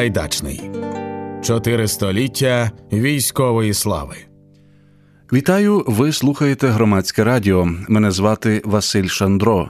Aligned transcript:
Сагайдачний. 0.00 0.60
Чотири 1.42 1.88
століття 1.88 2.70
військової 2.92 3.74
слави. 3.74 4.14
Вітаю! 5.32 5.84
Ви 5.86 6.12
слухаєте 6.12 6.68
громадське 6.68 7.24
радіо. 7.24 7.68
Мене 7.88 8.10
звати 8.10 8.62
Василь 8.64 9.06
Шандро. 9.06 9.68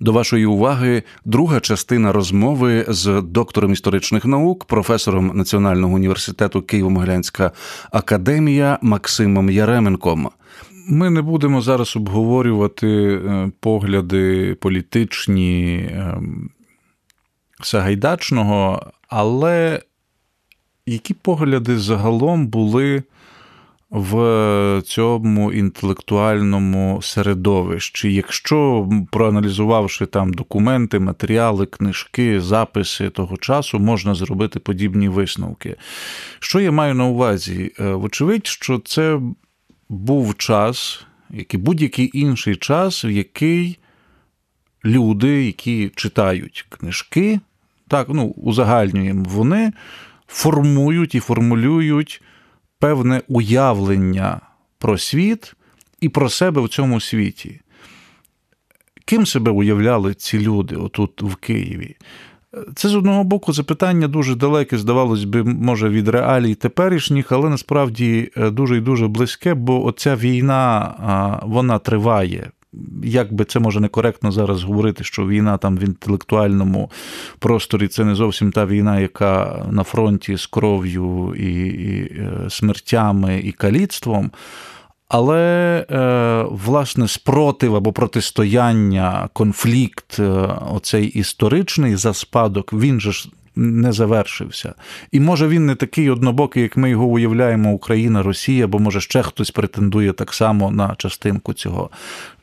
До 0.00 0.12
вашої 0.12 0.46
уваги 0.46 1.02
друга 1.24 1.60
частина 1.60 2.12
розмови 2.12 2.84
з 2.88 3.22
доктором 3.22 3.72
історичних 3.72 4.24
наук, 4.24 4.64
професором 4.64 5.32
Національного 5.34 5.94
університету 5.94 6.60
Києво-Могилянська 6.60 7.50
академія 7.90 8.78
Максимом 8.82 9.50
Яременком. 9.50 10.30
Ми 10.88 11.10
не 11.10 11.22
будемо 11.22 11.60
зараз 11.60 11.96
обговорювати 11.96 12.88
е, 12.88 13.50
погляди 13.60 14.54
політичні 14.60 15.90
ем, 15.92 16.50
Сагайдачного, 17.62 18.92
але 19.14 19.82
які 20.86 21.14
погляди 21.14 21.78
загалом 21.78 22.46
були 22.46 23.02
в 23.90 24.82
цьому 24.84 25.52
інтелектуальному 25.52 27.02
середовищі? 27.02 28.14
Якщо, 28.14 28.88
проаналізувавши 29.10 30.06
там 30.06 30.32
документи, 30.32 30.98
матеріали, 30.98 31.66
книжки, 31.66 32.40
записи 32.40 33.10
того 33.10 33.36
часу, 33.36 33.78
можна 33.78 34.14
зробити 34.14 34.58
подібні 34.58 35.08
висновки. 35.08 35.76
Що 36.38 36.60
я 36.60 36.72
маю 36.72 36.94
на 36.94 37.04
увазі? 37.04 37.72
Е, 37.80 37.92
вочевидь, 37.92 38.46
що 38.46 38.78
це 38.78 39.20
був 39.88 40.36
час, 40.36 41.04
як 41.30 41.54
і 41.54 41.56
будь-який 41.56 42.10
інший 42.12 42.56
час, 42.56 43.04
в 43.04 43.10
який 43.10 43.78
люди, 44.84 45.46
які 45.46 45.92
читають 45.96 46.66
книжки, 46.68 47.40
так, 47.92 48.08
ну, 48.08 48.26
узагальнюємо, 48.36 49.24
вони 49.28 49.72
формують 50.26 51.14
і 51.14 51.20
формулюють 51.20 52.22
певне 52.78 53.22
уявлення 53.28 54.40
про 54.78 54.98
світ 54.98 55.54
і 56.00 56.08
про 56.08 56.28
себе 56.28 56.60
в 56.60 56.68
цьому 56.68 57.00
світі. 57.00 57.60
Ким 59.04 59.26
себе 59.26 59.50
уявляли 59.50 60.14
ці 60.14 60.38
люди 60.38 60.76
отут 60.76 61.22
в 61.22 61.36
Києві? 61.36 61.96
Це 62.74 62.88
з 62.88 62.94
одного 62.94 63.24
боку 63.24 63.52
запитання 63.52 64.08
дуже 64.08 64.34
далеке, 64.34 64.78
здавалось 64.78 65.24
би, 65.24 65.44
може, 65.44 65.88
від 65.88 66.08
реалій 66.08 66.54
теперішніх, 66.54 67.32
але 67.32 67.48
насправді 67.48 68.30
е, 68.36 68.50
дуже 68.50 68.76
і 68.76 68.80
дуже 68.80 69.08
близьке, 69.08 69.54
бо 69.54 69.84
оця 69.84 70.16
війна 70.16 71.40
вона 71.42 71.78
триває 71.78 72.50
як 73.02 73.32
би 73.32 73.44
це 73.44 73.60
може 73.60 73.80
некоректно 73.80 74.32
зараз 74.32 74.62
говорити, 74.62 75.04
що 75.04 75.26
війна 75.26 75.58
там 75.58 75.76
в 75.76 75.82
інтелектуальному 75.82 76.90
просторі 77.38 77.88
це 77.88 78.04
не 78.04 78.14
зовсім 78.14 78.52
та 78.52 78.66
війна, 78.66 79.00
яка 79.00 79.66
на 79.70 79.82
фронті 79.82 80.36
з 80.36 80.46
кров'ю 80.46 81.34
і, 81.38 81.66
і 81.66 82.12
е, 82.18 82.50
смертями 82.50 83.40
і 83.44 83.52
каліцтвом. 83.52 84.30
Але, 85.08 85.86
е, 85.90 86.44
власне, 86.50 87.08
спротив 87.08 87.76
або 87.76 87.92
протистояння, 87.92 89.28
конфлікт, 89.32 90.18
е, 90.18 90.24
оцей 90.74 91.06
історичний 91.06 91.96
за 91.96 92.14
спадок, 92.14 92.72
він 92.72 93.00
же 93.00 93.12
ж 93.12 93.28
не 93.56 93.92
завершився. 93.92 94.74
І 95.12 95.20
може 95.20 95.48
він 95.48 95.66
не 95.66 95.74
такий 95.74 96.10
однобокий, 96.10 96.62
як 96.62 96.76
ми 96.76 96.90
його 96.90 97.04
уявляємо, 97.04 97.72
Україна, 97.72 98.22
Росія, 98.22 98.66
бо 98.66 98.78
може 98.78 99.00
ще 99.00 99.22
хтось 99.22 99.50
претендує 99.50 100.12
так 100.12 100.34
само 100.34 100.70
на 100.70 100.94
частинку 100.98 101.52
цього. 101.52 101.90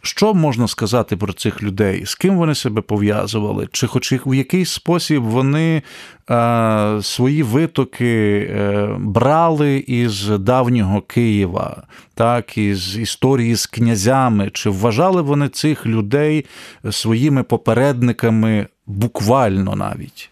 Що 0.02 0.34
можна 0.34 0.68
сказати 0.68 1.18
про 1.18 1.34
цих 1.34 1.64
людей? 1.64 2.06
З 2.06 2.16
ким 2.16 2.38
вони 2.38 2.56
себе 2.56 2.82
пов'язували? 2.82 3.68
Чи 3.72 3.88
хоч 3.88 4.14
в 4.26 4.34
якийсь 4.34 4.72
спосіб 4.72 5.24
вони 5.24 5.82
е, 6.30 7.00
свої 7.02 7.44
витоки 7.44 8.40
е, 8.52 8.90
брали 9.00 9.78
із 9.78 10.28
давнього 10.28 11.02
Києва, 11.02 11.84
так, 12.14 12.58
із 12.58 12.98
історії 12.98 13.56
з 13.56 13.66
князями? 13.66 14.50
Чи 14.54 14.70
вважали 14.70 15.22
вони 15.22 15.50
цих 15.50 15.86
людей 15.86 16.46
своїми 16.92 17.44
попередниками 17.44 18.68
буквально 18.88 19.76
навіть? 19.76 20.30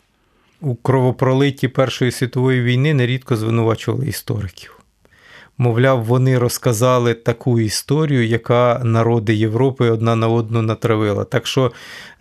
У 0.62 0.76
кровопролитті 0.76 1.68
Першої 1.68 2.12
світової 2.12 2.62
війни 2.62 2.94
нерідко 2.94 3.36
звинувачували 3.36 4.08
істориків. 4.08 4.78
Мовляв, 5.60 6.04
вони 6.04 6.38
розказали 6.38 7.14
таку 7.14 7.60
історію, 7.60 8.26
яка 8.26 8.82
народи 8.84 9.36
Європи 9.36 9.90
одна 9.90 10.16
на 10.16 10.28
одну 10.28 10.62
натравила. 10.62 11.24
Так 11.24 11.48
що, 11.48 11.72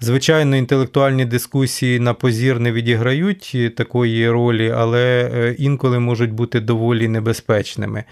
звичайно, 0.00 0.56
інтелектуальні 0.56 1.24
дискусії 1.24 2.00
на 2.00 2.14
позір 2.14 2.60
не 2.60 2.72
відіграють 2.72 3.56
такої 3.76 4.30
ролі, 4.30 4.74
але 4.76 5.30
е, 5.34 5.54
інколи 5.58 5.98
можуть 5.98 6.32
бути 6.32 6.60
доволі 6.60 7.08
небезпечними. 7.08 8.04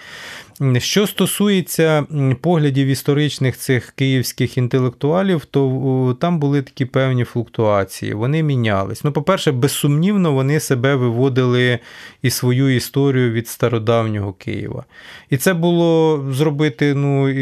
Що 0.78 1.06
стосується 1.06 2.06
поглядів 2.40 2.86
історичних 2.86 3.56
цих 3.56 3.90
київських 3.90 4.58
інтелектуалів, 4.58 5.44
то 5.44 6.16
там 6.20 6.38
були 6.38 6.62
такі 6.62 6.84
певні 6.84 7.24
флуктуації. 7.24 8.14
Вони 8.14 8.42
мінялись. 8.42 9.04
Ну, 9.04 9.12
по-перше, 9.12 9.52
безсумнівно, 9.52 10.32
вони 10.32 10.60
себе 10.60 10.94
виводили 10.94 11.78
і 12.22 12.30
свою 12.30 12.68
історію 12.68 13.32
від 13.32 13.48
стародавнього 13.48 14.32
Києва. 14.32 14.84
І 15.30 15.36
це 15.36 15.54
було 15.54 16.24
зробити 16.30 16.94
ну, 16.94 17.32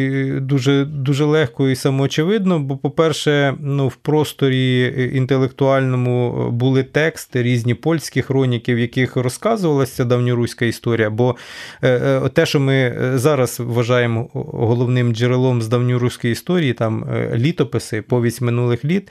дуже 0.41 0.85
дуже 0.85 1.25
легко 1.25 1.69
і 1.69 1.77
самоочевидно, 1.77 2.59
бо, 2.59 2.77
по-перше, 2.77 3.55
ну, 3.61 3.89
в 3.89 3.97
просторі 3.97 4.95
інтелектуальному 5.15 6.49
були 6.51 6.83
тексти, 6.83 7.43
різні 7.43 7.75
польські 7.75 8.23
хроніки, 8.23 8.75
в 8.75 8.79
яких 8.79 9.17
розказувалася 9.17 10.05
давньоруська 10.05 10.65
історія. 10.65 11.11
Бо 11.11 11.37
е, 11.83 11.89
е, 11.91 12.29
те, 12.29 12.47
що 12.47 12.61
ми 12.61 12.99
зараз 13.15 13.61
вважаємо 13.61 14.29
головним 14.33 15.15
джерелом 15.15 15.63
з 15.63 15.69
давньоруської 15.69 16.33
історії, 16.33 16.73
там 16.73 17.05
е, 17.05 17.33
літописи, 17.35 18.03
повість 18.03 18.41
минулих 18.41 18.85
літ, 18.85 19.11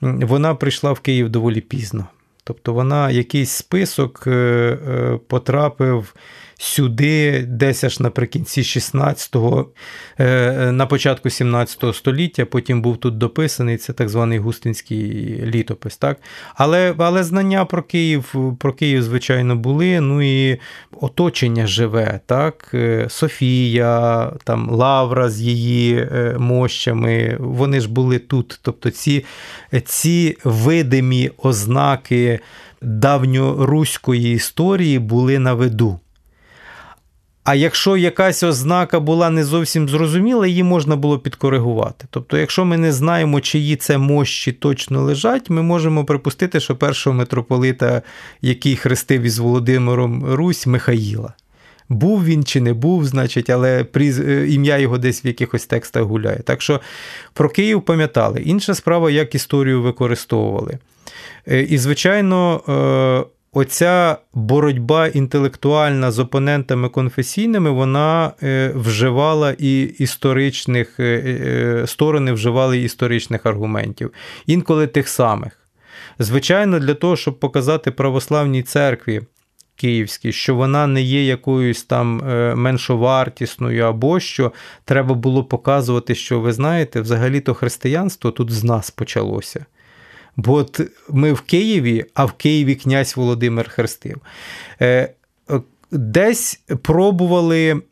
вона 0.00 0.54
прийшла 0.54 0.92
в 0.92 1.00
Київ 1.00 1.28
доволі 1.28 1.60
пізно. 1.60 2.06
Тобто 2.44 2.72
вона 2.72 3.10
якийсь 3.10 3.50
список 3.50 4.24
е, 4.26 4.30
е, 4.30 5.18
потрапив 5.28 6.14
сюди, 6.62 7.42
десь 7.48 7.84
аж 7.84 8.00
наприкінці 8.00 8.62
16-го, 8.62 9.68
е, 10.20 10.72
на 10.72 10.86
початку 10.86 11.30
17 11.30 11.94
століття, 11.94 12.44
потім 12.44 12.82
був 12.82 12.96
тут 12.96 13.18
дописаний 13.18 13.76
це 13.76 13.92
так 13.92 14.08
званий 14.08 14.38
Густинський 14.38 15.00
літопис. 15.46 15.96
Так? 15.96 16.18
Але 16.54 16.94
але 16.98 17.24
знання 17.24 17.64
про 17.64 17.82
Київ, 17.82 18.34
про 18.58 18.72
Київ, 18.72 19.02
звичайно, 19.02 19.56
були. 19.56 20.00
Ну 20.00 20.22
і 20.22 20.58
оточення 21.00 21.66
живе. 21.66 22.20
так? 22.26 22.70
Е, 22.74 23.06
Софія, 23.08 24.32
там 24.44 24.70
Лавра 24.70 25.30
з 25.30 25.40
її 25.40 25.96
е, 25.96 26.36
мощами, 26.38 27.36
вони 27.40 27.80
ж 27.80 27.88
були 27.90 28.18
тут. 28.18 28.60
Тобто 28.62 28.90
ці, 28.90 29.24
ці 29.84 30.36
видимі 30.44 31.30
ознаки 31.38 32.40
давньоруської 32.82 34.34
історії 34.34 34.98
були 34.98 35.38
на 35.38 35.54
виду. 35.54 35.98
А 37.44 37.54
якщо 37.54 37.96
якась 37.96 38.42
ознака 38.42 39.00
була 39.00 39.30
не 39.30 39.44
зовсім 39.44 39.88
зрозуміла, 39.88 40.46
її 40.46 40.62
можна 40.62 40.96
було 40.96 41.18
підкоригувати. 41.18 42.06
Тобто, 42.10 42.38
якщо 42.38 42.64
ми 42.64 42.76
не 42.76 42.92
знаємо, 42.92 43.40
чиї 43.40 43.76
це 43.76 43.98
мощі 43.98 44.52
точно 44.52 45.02
лежать, 45.02 45.50
ми 45.50 45.62
можемо 45.62 46.04
припустити, 46.04 46.60
що 46.60 46.76
першого 46.76 47.16
митрополита, 47.16 48.02
який 48.42 48.76
хрестив 48.76 49.22
із 49.22 49.38
Володимиром 49.38 50.24
Русь, 50.24 50.66
Михаїла. 50.66 51.32
Був 51.88 52.24
він 52.24 52.44
чи 52.44 52.60
не 52.60 52.72
був, 52.72 53.04
значить, 53.04 53.50
але 53.50 53.86
е, 53.96 54.46
ім'я 54.48 54.78
його 54.78 54.98
десь 54.98 55.24
в 55.24 55.26
якихось 55.26 55.66
текстах 55.66 56.02
гуляє. 56.02 56.38
Так 56.38 56.62
що 56.62 56.80
про 57.32 57.48
Київ 57.48 57.82
пам'ятали. 57.82 58.40
Інша 58.40 58.74
справа, 58.74 59.10
як 59.10 59.34
історію 59.34 59.82
використовували. 59.82 60.78
Е, 61.48 61.62
і, 61.62 61.78
звичайно, 61.78 62.60
е, 62.68 63.41
оця 63.52 64.16
боротьба 64.34 65.06
інтелектуальна 65.06 66.10
з 66.10 66.18
опонентами 66.18 66.88
конфесійними, 66.88 67.70
вона 67.70 68.32
е, 68.42 68.72
вживала 68.74 69.54
і 69.58 69.82
історичних 69.82 71.00
е, 71.00 71.04
е, 71.04 71.86
сторони 71.86 72.32
вживали 72.32 72.78
історичних 72.78 73.46
аргументів, 73.46 74.12
інколи 74.46 74.86
тих 74.86 75.08
самих. 75.08 75.58
Звичайно, 76.18 76.78
для 76.78 76.94
того, 76.94 77.16
щоб 77.16 77.40
показати 77.40 77.90
православній 77.90 78.62
церкві. 78.62 79.22
Київській, 79.76 80.32
що 80.32 80.54
вона 80.54 80.86
не 80.86 81.02
є 81.02 81.24
якоюсь 81.24 81.82
там 81.84 82.22
меншовартісною 82.56 83.84
або 83.84 84.20
що, 84.20 84.52
треба 84.84 85.14
було 85.14 85.44
показувати, 85.44 86.14
що 86.14 86.40
ви 86.40 86.52
знаєте, 86.52 87.00
взагалі-то 87.00 87.54
християнство 87.54 88.30
тут 88.30 88.50
з 88.50 88.64
нас 88.64 88.90
почалося. 88.90 89.66
Бо 90.36 90.54
от 90.54 90.80
ми 91.10 91.32
в 91.32 91.40
Києві, 91.40 92.04
а 92.14 92.24
в 92.24 92.32
Києві 92.32 92.74
князь 92.74 93.16
Володимир 93.16 93.70
хрестив. 93.70 94.20
Е, 94.80 95.14
десь 95.92 96.62
пробували 96.82 97.82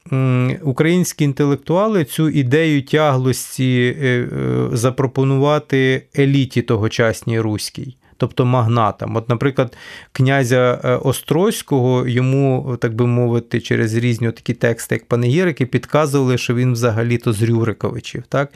українські 0.63 1.25
інтелектуали 1.25 2.05
цю 2.05 2.29
ідею 2.29 2.83
тяглості 2.83 3.97
е, 4.01 4.07
е, 4.07 4.69
запропонувати 4.73 6.07
еліті 6.19 6.63
тогочасній 6.63 7.41
руській. 7.41 7.97
Тобто 8.21 8.45
магнатам. 8.45 9.17
От, 9.17 9.29
наприклад, 9.29 9.77
князя 10.13 10.81
е, 10.85 10.95
Острозького 10.97 12.09
йому, 12.09 12.77
так 12.81 12.95
би 12.95 13.07
мовити, 13.07 13.61
через 13.61 13.95
різні 13.95 14.31
такі 14.31 14.55
тексти, 14.55 14.95
як 14.95 15.05
панегірики, 15.05 15.67
підказували, 15.67 16.39
що 16.39 16.55
він 16.55 16.73
взагалі-то 16.73 17.33
з 17.33 17.43
Рюриковичів. 17.43 18.23
Так? 18.29 18.53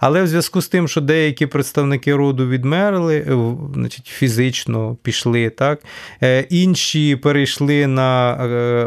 Але 0.00 0.22
в 0.22 0.26
зв'язку 0.26 0.60
з 0.60 0.68
тим, 0.68 0.88
що 0.88 1.00
деякі 1.00 1.46
представники 1.46 2.14
роду 2.14 2.48
відмерли, 2.48 3.16
е, 3.16 3.54
значить, 3.74 4.06
фізично 4.06 4.96
пішли, 5.02 5.50
так? 5.50 5.80
інші 6.50 7.16
перейшли 7.16 7.86
на 7.86 8.36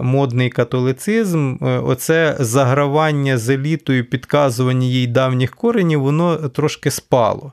модний 0.03 0.49
католицизм, 0.49 1.55
оце 1.61 2.35
загравання 2.39 3.37
з 3.37 3.49
елітою, 3.49 4.05
підказування 4.05 4.87
їй 4.87 5.07
давніх 5.07 5.55
коренів, 5.55 6.01
воно 6.01 6.35
трошки 6.35 6.91
спало. 6.91 7.51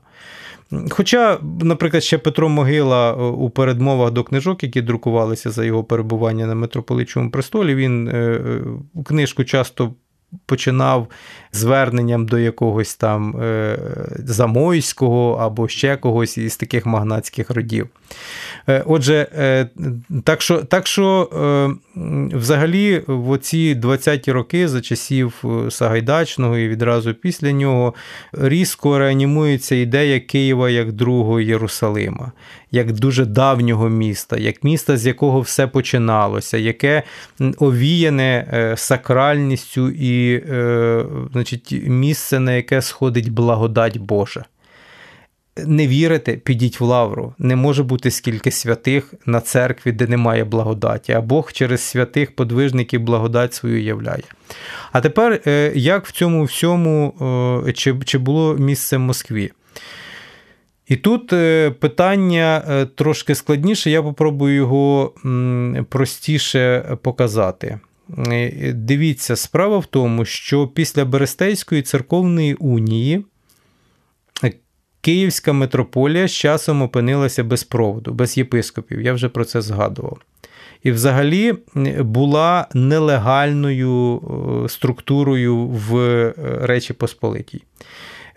Хоча, 0.89 1.39
наприклад, 1.61 2.03
ще 2.03 2.17
Петро 2.17 2.49
Могила 2.49 3.11
е, 3.11 3.15
у 3.23 3.49
передмовах 3.49 4.11
до 4.11 4.23
книжок, 4.23 4.63
які 4.63 4.81
друкувалися 4.81 5.51
за 5.51 5.65
його 5.65 5.83
перебування 5.83 6.47
на 6.47 6.55
митрополичому 6.55 7.31
престолі, 7.31 7.75
він 7.75 8.07
е, 8.07 8.11
е, 8.11 9.03
книжку 9.03 9.43
часто 9.43 9.93
починав 10.45 11.07
зверненням 11.51 12.25
до 12.25 12.39
якогось 12.39 12.95
там 12.95 13.41
е, 13.41 13.77
Замойського 14.19 15.33
або 15.33 15.67
ще 15.67 15.97
когось 15.97 16.37
із 16.37 16.57
таких 16.57 16.85
магнатських 16.85 17.49
родів. 17.49 17.87
Е, 18.69 18.83
отже, 18.85 19.27
е, 19.37 19.67
так 20.23 20.41
що 20.41 20.57
так 20.63 20.87
що 20.87 21.29
взагалі 22.33 23.03
в 23.07 23.29
оці 23.29 23.75
20-ті 23.75 24.31
роки 24.31 24.67
за 24.67 24.81
часів 24.81 25.43
Сагайдачного 25.69 26.57
і 26.57 26.67
відразу 26.67 27.13
після 27.13 27.51
нього 27.51 27.93
різко 28.31 28.99
реанімується 28.99 29.75
ідея 29.75 30.19
Києва 30.19 30.69
як 30.69 30.91
другого 30.91 31.39
Єрусалима 31.39 32.31
як 32.71 32.91
дуже 32.91 33.25
давнього 33.25 33.89
міста, 33.89 34.37
як 34.37 34.63
міста, 34.63 34.97
з 34.97 35.05
якого 35.05 35.41
все 35.41 35.67
починалося, 35.67 36.57
яке 36.57 37.03
овіяне 37.57 38.73
сакральністю 38.77 39.89
і 39.89 40.16
е, 40.49 41.05
значить, 41.31 41.83
місце, 41.87 42.39
на 42.39 42.51
яке 42.53 42.81
сходить 42.81 43.29
благодать 43.31 43.97
Божа. 43.97 44.45
Не 45.65 45.87
вірите, 45.87 46.33
підіть 46.33 46.79
в 46.79 46.83
лавру. 46.83 47.33
Не 47.39 47.55
може 47.55 47.83
бути 47.83 48.11
скільки 48.11 48.51
святих 48.51 49.13
на 49.25 49.41
церкві, 49.41 49.91
де 49.91 50.07
немає 50.07 50.43
благодаті, 50.43 51.11
а 51.11 51.21
Бог 51.21 51.51
через 51.51 51.81
святих 51.81 52.35
подвижників 52.35 53.01
благодать 53.01 53.53
свою 53.53 53.83
являє. 53.83 54.23
А 54.91 55.01
тепер, 55.01 55.41
е, 55.47 55.71
як 55.75 56.05
в 56.05 56.11
цьому 56.11 56.43
всьому, 56.43 57.13
чи, 57.75 57.95
чи 58.05 58.17
було 58.17 58.55
місце 58.55 58.97
в 58.97 58.99
Москві? 58.99 59.51
І 60.87 60.95
тут 60.95 61.33
е, 61.33 61.71
питання 61.71 62.63
е, 62.69 62.85
трошки 62.85 63.35
складніше, 63.35 63.89
я 63.89 64.03
попробую 64.03 64.55
його 64.55 65.13
простіше 65.89 66.97
показати. 67.01 67.79
Е, 68.27 68.73
дивіться, 68.73 69.35
справа 69.35 69.77
в 69.77 69.85
тому, 69.85 70.25
що 70.25 70.67
після 70.67 71.05
Берестейської 71.05 71.81
церковної 71.81 72.53
унії 72.53 73.25
Київська 75.01 75.53
митрополія 75.53 76.27
з 76.27 76.31
часом 76.31 76.81
опинилася 76.81 77.43
без 77.43 77.63
проводу, 77.63 78.13
без 78.13 78.37
єпископів. 78.37 79.01
Я 79.01 79.13
вже 79.13 79.29
про 79.29 79.45
це 79.45 79.61
згадував. 79.61 80.17
І 80.83 80.91
взагалі 80.91 81.53
була 81.99 82.67
нелегальною 82.73 84.21
структурою 84.69 85.57
в 85.57 85.93
Речі 86.61 86.93
Посполитій. 86.93 87.63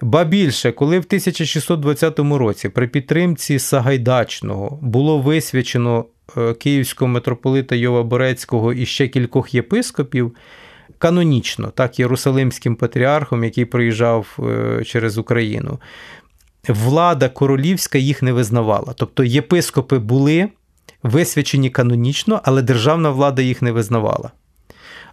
Ба 0.02 0.24
більше, 0.24 0.72
коли 0.72 0.98
в 0.98 1.04
1620 1.06 2.18
році 2.18 2.68
при 2.68 2.88
підтримці 2.88 3.58
Сагайдачного 3.58 4.78
було 4.82 5.18
висвячено 5.18 5.98
е, 6.00 6.04
київського 6.58 7.08
митрополита 7.08 7.74
Йова 7.74 8.02
Борецького 8.02 8.72
і 8.72 8.86
ще 8.86 9.08
кількох 9.08 9.54
єпископів, 9.54 10.34
канонічно, 10.98 11.68
так, 11.68 11.98
Єрусалимським 11.98 12.76
патріархом, 12.76 13.44
який 13.44 13.64
приїжджав 13.64 14.38
е, 14.38 14.84
через 14.84 15.18
Україну, 15.18 15.80
влада 16.68 17.28
королівська 17.28 17.98
їх 17.98 18.22
не 18.22 18.32
визнавала. 18.32 18.94
Тобто 18.96 19.24
єпископи 19.24 19.98
були 19.98 20.48
висвячені 21.02 21.70
канонічно, 21.70 22.40
але 22.44 22.62
державна 22.62 23.10
влада 23.10 23.42
їх 23.42 23.62
не 23.62 23.72
визнавала. 23.72 24.30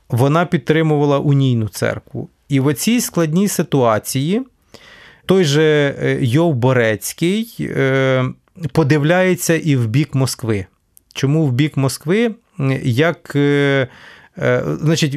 Вона 0.10 0.46
підтримувала 0.46 1.20
унійну 1.20 1.68
церкву. 1.68 2.30
І 2.50 2.60
в 2.60 2.68
оцій 2.68 3.02
складній 3.02 3.48
ситуації 3.48 4.42
той 5.26 5.44
же 5.44 5.96
е, 6.02 6.18
Йов 6.22 6.56
Борецький 6.56 7.56
е, 7.60 8.26
подивляється 8.72 9.56
і 9.56 9.76
в 9.76 9.88
бік 9.88 10.16
Москви. 10.16 10.66
Чому 11.18 11.46
в 11.46 11.52
бік 11.52 11.78
Москви? 11.78 12.32
Як 12.84 13.36
е, 13.36 13.88
Е, 14.42 14.64
значить, 14.82 15.16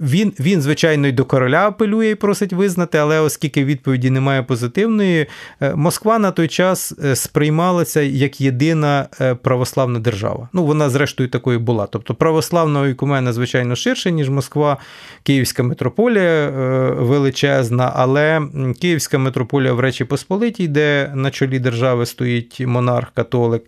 він, 0.00 0.32
він, 0.40 0.62
звичайно, 0.62 1.06
й 1.06 1.12
до 1.12 1.24
короля 1.24 1.66
апелює 1.66 2.10
і 2.10 2.14
просить 2.14 2.52
визнати, 2.52 2.98
але 2.98 3.20
оскільки 3.20 3.64
відповіді 3.64 4.10
немає 4.10 4.42
позитивної, 4.42 5.26
е, 5.60 5.74
Москва 5.74 6.18
на 6.18 6.30
той 6.30 6.48
час 6.48 6.94
сприймалася 7.14 8.00
як 8.00 8.40
єдина 8.40 9.06
православна 9.42 9.98
держава. 9.98 10.48
Ну, 10.52 10.64
вона, 10.64 10.90
зрештою, 10.90 11.28
такою 11.28 11.60
була. 11.60 11.86
Тобто 11.86 12.14
православна 12.14 12.88
ікумена, 12.88 13.32
звичайно, 13.32 13.76
ширше, 13.76 14.12
ніж 14.12 14.30
Москва, 14.30 14.76
Київська 15.22 15.62
митрополія 15.62 16.50
величезна, 16.98 17.92
але 17.96 18.42
Київська 18.80 19.18
митрополія 19.18 19.72
в 19.72 19.80
Речі 19.80 20.04
Посполитій, 20.04 20.68
де 20.68 21.12
на 21.14 21.30
чолі 21.30 21.58
держави 21.58 22.06
стоїть 22.06 22.60
монарх-католик. 22.60 23.60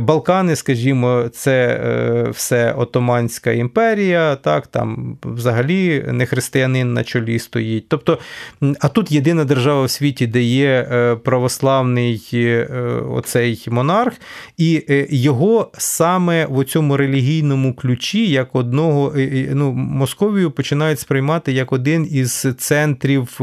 Балкани, 0.00 0.56
скажімо, 0.56 1.28
це 1.32 1.80
все 2.30 2.72
Отоманська 2.72 3.52
імперія 3.52 4.36
так, 4.36 4.66
там 4.66 5.18
взагалі 5.24 6.04
не 6.12 6.26
християнин 6.26 6.92
на 6.92 7.04
чолі 7.04 7.38
стоїть. 7.38 7.88
Тобто, 7.88 8.18
а 8.80 8.88
тут 8.88 9.12
єдина 9.12 9.44
держава 9.44 9.84
в 9.84 9.90
світі, 9.90 10.26
де 10.26 10.42
є 10.42 10.88
е, 10.92 11.16
православний 11.16 12.30
е, 12.32 12.64
оцей 13.10 13.66
монарх, 13.68 14.14
і 14.58 14.84
е, 14.90 15.06
його 15.10 15.70
саме 15.78 16.46
в 16.50 16.64
цьому 16.64 16.96
релігійному 16.96 17.74
ключі, 17.74 18.30
як 18.30 18.54
одного, 18.54 19.14
ну, 19.50 19.72
Московію 19.72 20.50
починають 20.50 21.00
сприймати 21.00 21.52
як 21.52 21.72
один 21.72 22.08
із 22.10 22.46
центрів 22.58 23.40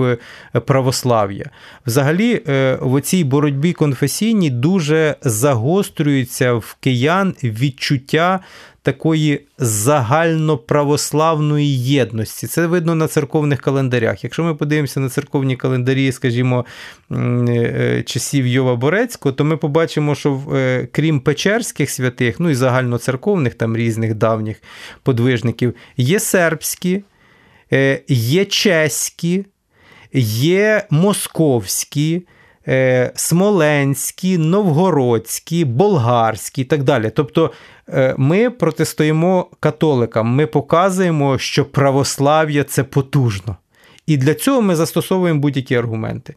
православ'я. 0.65 1.45
Взагалі, 1.85 2.41
в 2.81 3.01
цій 3.01 3.23
боротьбі 3.23 3.73
конфесійній 3.73 4.49
дуже 4.49 5.15
загострюється 6.29 6.53
в 6.53 6.77
киян 6.79 7.35
відчуття 7.43 8.39
такої 8.81 9.41
загальноправославної 9.57 11.83
єдності. 11.83 12.47
Це 12.47 12.67
видно 12.67 12.95
на 12.95 13.07
церковних 13.07 13.61
календарях. 13.61 14.23
Якщо 14.23 14.43
ми 14.43 14.55
подивимося 14.55 14.99
на 14.99 15.09
церковні 15.09 15.55
календарі, 15.55 16.11
скажімо, 16.11 16.65
е, 17.11 18.03
часів 18.05 18.47
Йова 18.47 18.75
Борецького, 18.75 19.33
то 19.33 19.43
ми 19.43 19.57
побачимо, 19.57 20.15
що 20.15 20.41
е, 20.53 20.87
крім 20.91 21.19
Печерських 21.19 21.89
святих, 21.89 22.39
ну 22.39 22.49
і 22.49 22.55
загальноцерковних 22.55 23.53
там 23.53 23.77
різних 23.77 24.15
давніх 24.15 24.61
подвижників, 25.03 25.73
є 25.97 26.19
сербські, 26.19 27.03
е, 27.73 28.01
є 28.07 28.45
чеські, 28.45 29.45
є 30.13 30.85
московські. 30.89 32.21
Смоленські, 33.15 34.37
новгородські, 34.37 35.65
болгарські 35.65 36.61
і 36.61 36.65
так 36.65 36.83
далі. 36.83 37.11
Тобто 37.15 37.51
Е, 37.93 38.15
ми 38.17 38.49
протистоїмо 38.49 39.47
католикам, 39.59 40.27
ми 40.27 40.47
показуємо, 40.47 41.37
що 41.37 41.65
православ'я 41.65 42.63
це 42.63 42.83
потужно. 42.83 43.57
І 44.07 44.17
для 44.17 44.33
цього 44.33 44.61
ми 44.61 44.75
застосовуємо 44.75 45.39
будь-які 45.39 45.75
аргументи. 45.75 46.35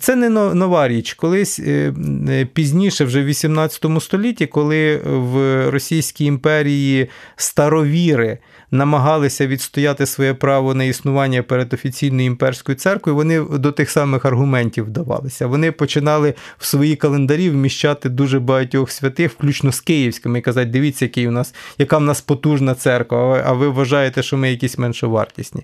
Це 0.00 0.16
не 0.16 0.28
нова 0.28 0.88
річ. 0.88 1.14
Колись 1.14 1.58
е, 1.58 1.94
е, 2.28 2.44
пізніше, 2.44 3.04
вже 3.04 3.22
в 3.22 3.24
18 3.24 3.86
столітті, 4.00 4.46
коли 4.46 4.96
в 5.04 5.64
Російській 5.70 6.24
імперії 6.24 7.08
старовіри 7.36 8.38
намагалися 8.70 9.46
відстояти 9.46 10.06
своє 10.06 10.34
право 10.34 10.74
на 10.74 10.84
існування 10.84 11.42
перед 11.42 11.74
офіційною 11.74 12.26
імперською 12.26 12.78
церквою, 12.78 13.16
вони 13.16 13.40
до 13.40 13.72
тих 13.72 13.90
самих 13.90 14.24
аргументів 14.24 14.84
вдавалися. 14.84 15.46
Вони 15.46 15.72
починали 15.72 16.34
в 16.58 16.66
свої 16.66 16.96
календарі 16.96 17.50
вміщати 17.50 18.08
дуже 18.08 18.40
багатьох 18.40 18.90
святих, 18.90 19.32
включно 19.32 19.72
з 19.72 19.80
київськими, 19.80 20.38
і 20.38 20.42
казати, 20.42 20.70
дивіться, 20.70 21.04
який 21.04 21.28
у 21.28 21.30
нас, 21.30 21.54
яка 21.78 21.98
в 21.98 22.02
нас 22.02 22.20
потужна 22.20 22.74
церква, 22.74 23.42
а 23.46 23.52
ви 23.52 23.68
вважаєте, 23.68 24.22
що 24.22 24.36
ми 24.36 24.50
якісь 24.50 24.78
меншовартісні. 24.78 25.62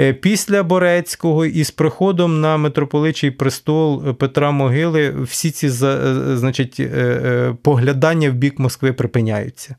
Е, 0.00 0.12
після 0.12 0.62
Борецького 0.62 1.46
і 1.46 1.64
з 1.64 1.70
приходом 1.70 2.40
на 2.40 2.56
митрополичий 2.56 3.30
престол 3.30 4.14
Петра 4.14 4.50
Могили 4.50 5.10
всі 5.22 5.50
ці 5.50 5.66
е, 5.66 5.70
значить, 6.36 6.80
е, 6.80 7.54
поглядання 7.62 8.30
в 8.30 8.34
бік 8.34 8.58
Москви 8.58 8.92
припиняються. 8.92 9.76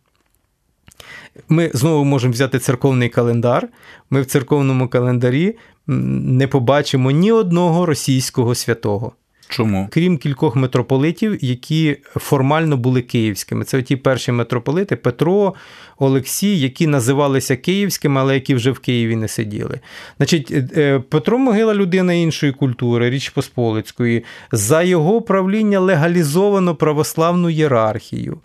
Ми 1.50 1.72
знову 1.74 2.04
можемо 2.04 2.34
взяти 2.34 2.60
церковний 2.60 3.10
календар. 3.10 3.68
Ми 4.10 4.22
в 4.22 4.26
церковному 4.26 4.88
календарі 4.88 5.56
не 5.88 6.48
побачимо 6.48 7.12
ні 7.12 7.32
одного 7.32 7.86
російського 7.86 8.56
святого. 8.56 9.12
Чому? 9.52 9.88
Крім 9.92 10.18
кількох 10.18 10.56
митрополитів, 10.56 11.38
які 11.42 11.98
формально 12.16 12.78
були 12.78 13.02
київськими. 13.02 13.66
Це 13.66 13.82
ті 13.82 13.96
перші 13.96 14.32
митрополити 14.32 14.96
Петро, 14.96 15.54
Олексій, 15.98 16.60
які 16.60 16.88
називалися 16.88 17.56
київськими, 17.56 18.22
але 18.22 18.34
які 18.34 18.56
вже 18.56 18.72
в 18.72 18.80
Києві 18.80 19.16
не 19.16 19.28
сиділи. 19.28 19.80
Значить, 20.18 20.52
е, 20.52 20.68
е, 20.76 21.00
Петро 21.00 21.38
Могила 21.38 21.74
людина 21.74 22.14
іншої 22.14 22.52
культури, 22.52 23.10
Річ 23.10 23.30
Посполицької. 23.30 24.24
За 24.52 24.84
його 24.84 25.22
правління 25.22 25.80
легалізовано 25.80 26.76
православну 26.76 27.50
ієрархію. 27.50 28.38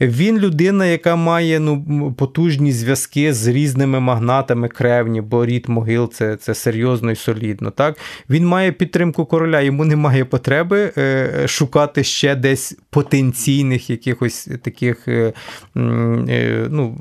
Він 0.00 0.38
людина, 0.38 0.86
яка 0.86 1.16
має 1.16 1.60
ну, 1.60 2.14
потужні 2.18 2.72
зв'язки 2.72 3.34
з 3.34 3.46
різними 3.46 4.00
магнатами 4.00 4.68
кревні, 4.68 5.20
бо 5.20 5.46
рід 5.46 5.68
могил 5.68 6.12
це 6.12 6.36
це 6.36 6.54
серйозно 6.54 7.10
і 7.10 7.16
солідно. 7.16 7.70
Так? 7.70 7.98
Він 8.30 8.46
має 8.46 8.72
підтримку 8.72 9.24
короля, 9.24 9.60
йому 9.60 9.84
немає 9.84 10.24
потреби 10.24 10.92
е, 10.98 11.44
шукати 11.48 12.04
ще 12.04 12.34
десь 12.34 12.78
потенційних 12.90 13.90
якихось 13.90 14.48
таких 14.62 15.08
е, 15.08 15.32
е, 15.76 16.66
ну, 16.70 16.98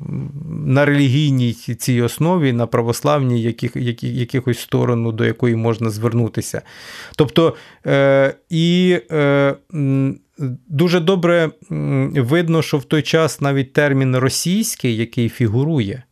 на 0.66 0.86
релігійній 0.86 1.54
цій 1.54 2.02
основі, 2.02 2.54
на 2.54 2.68
православній 2.68 3.42
яких, 3.42 3.76
які, 3.76 4.16
якихось 4.16 4.60
сторону, 4.60 5.12
до 5.12 5.26
якої 5.26 5.56
можна 5.56 5.90
звернутися. 5.90 6.62
Тобто 7.16 7.56
е, 7.86 8.34
і. 8.50 8.98
Е, 9.12 9.56
Дуже 10.68 11.00
добре 11.00 11.52
видно, 11.70 12.62
що 12.62 12.78
в 12.78 12.84
той 12.84 13.02
час 13.02 13.42
навіть 13.42 13.74
термін 13.74 14.18
російський, 14.18 14.96
який 14.96 15.30
фігурує 15.30 16.04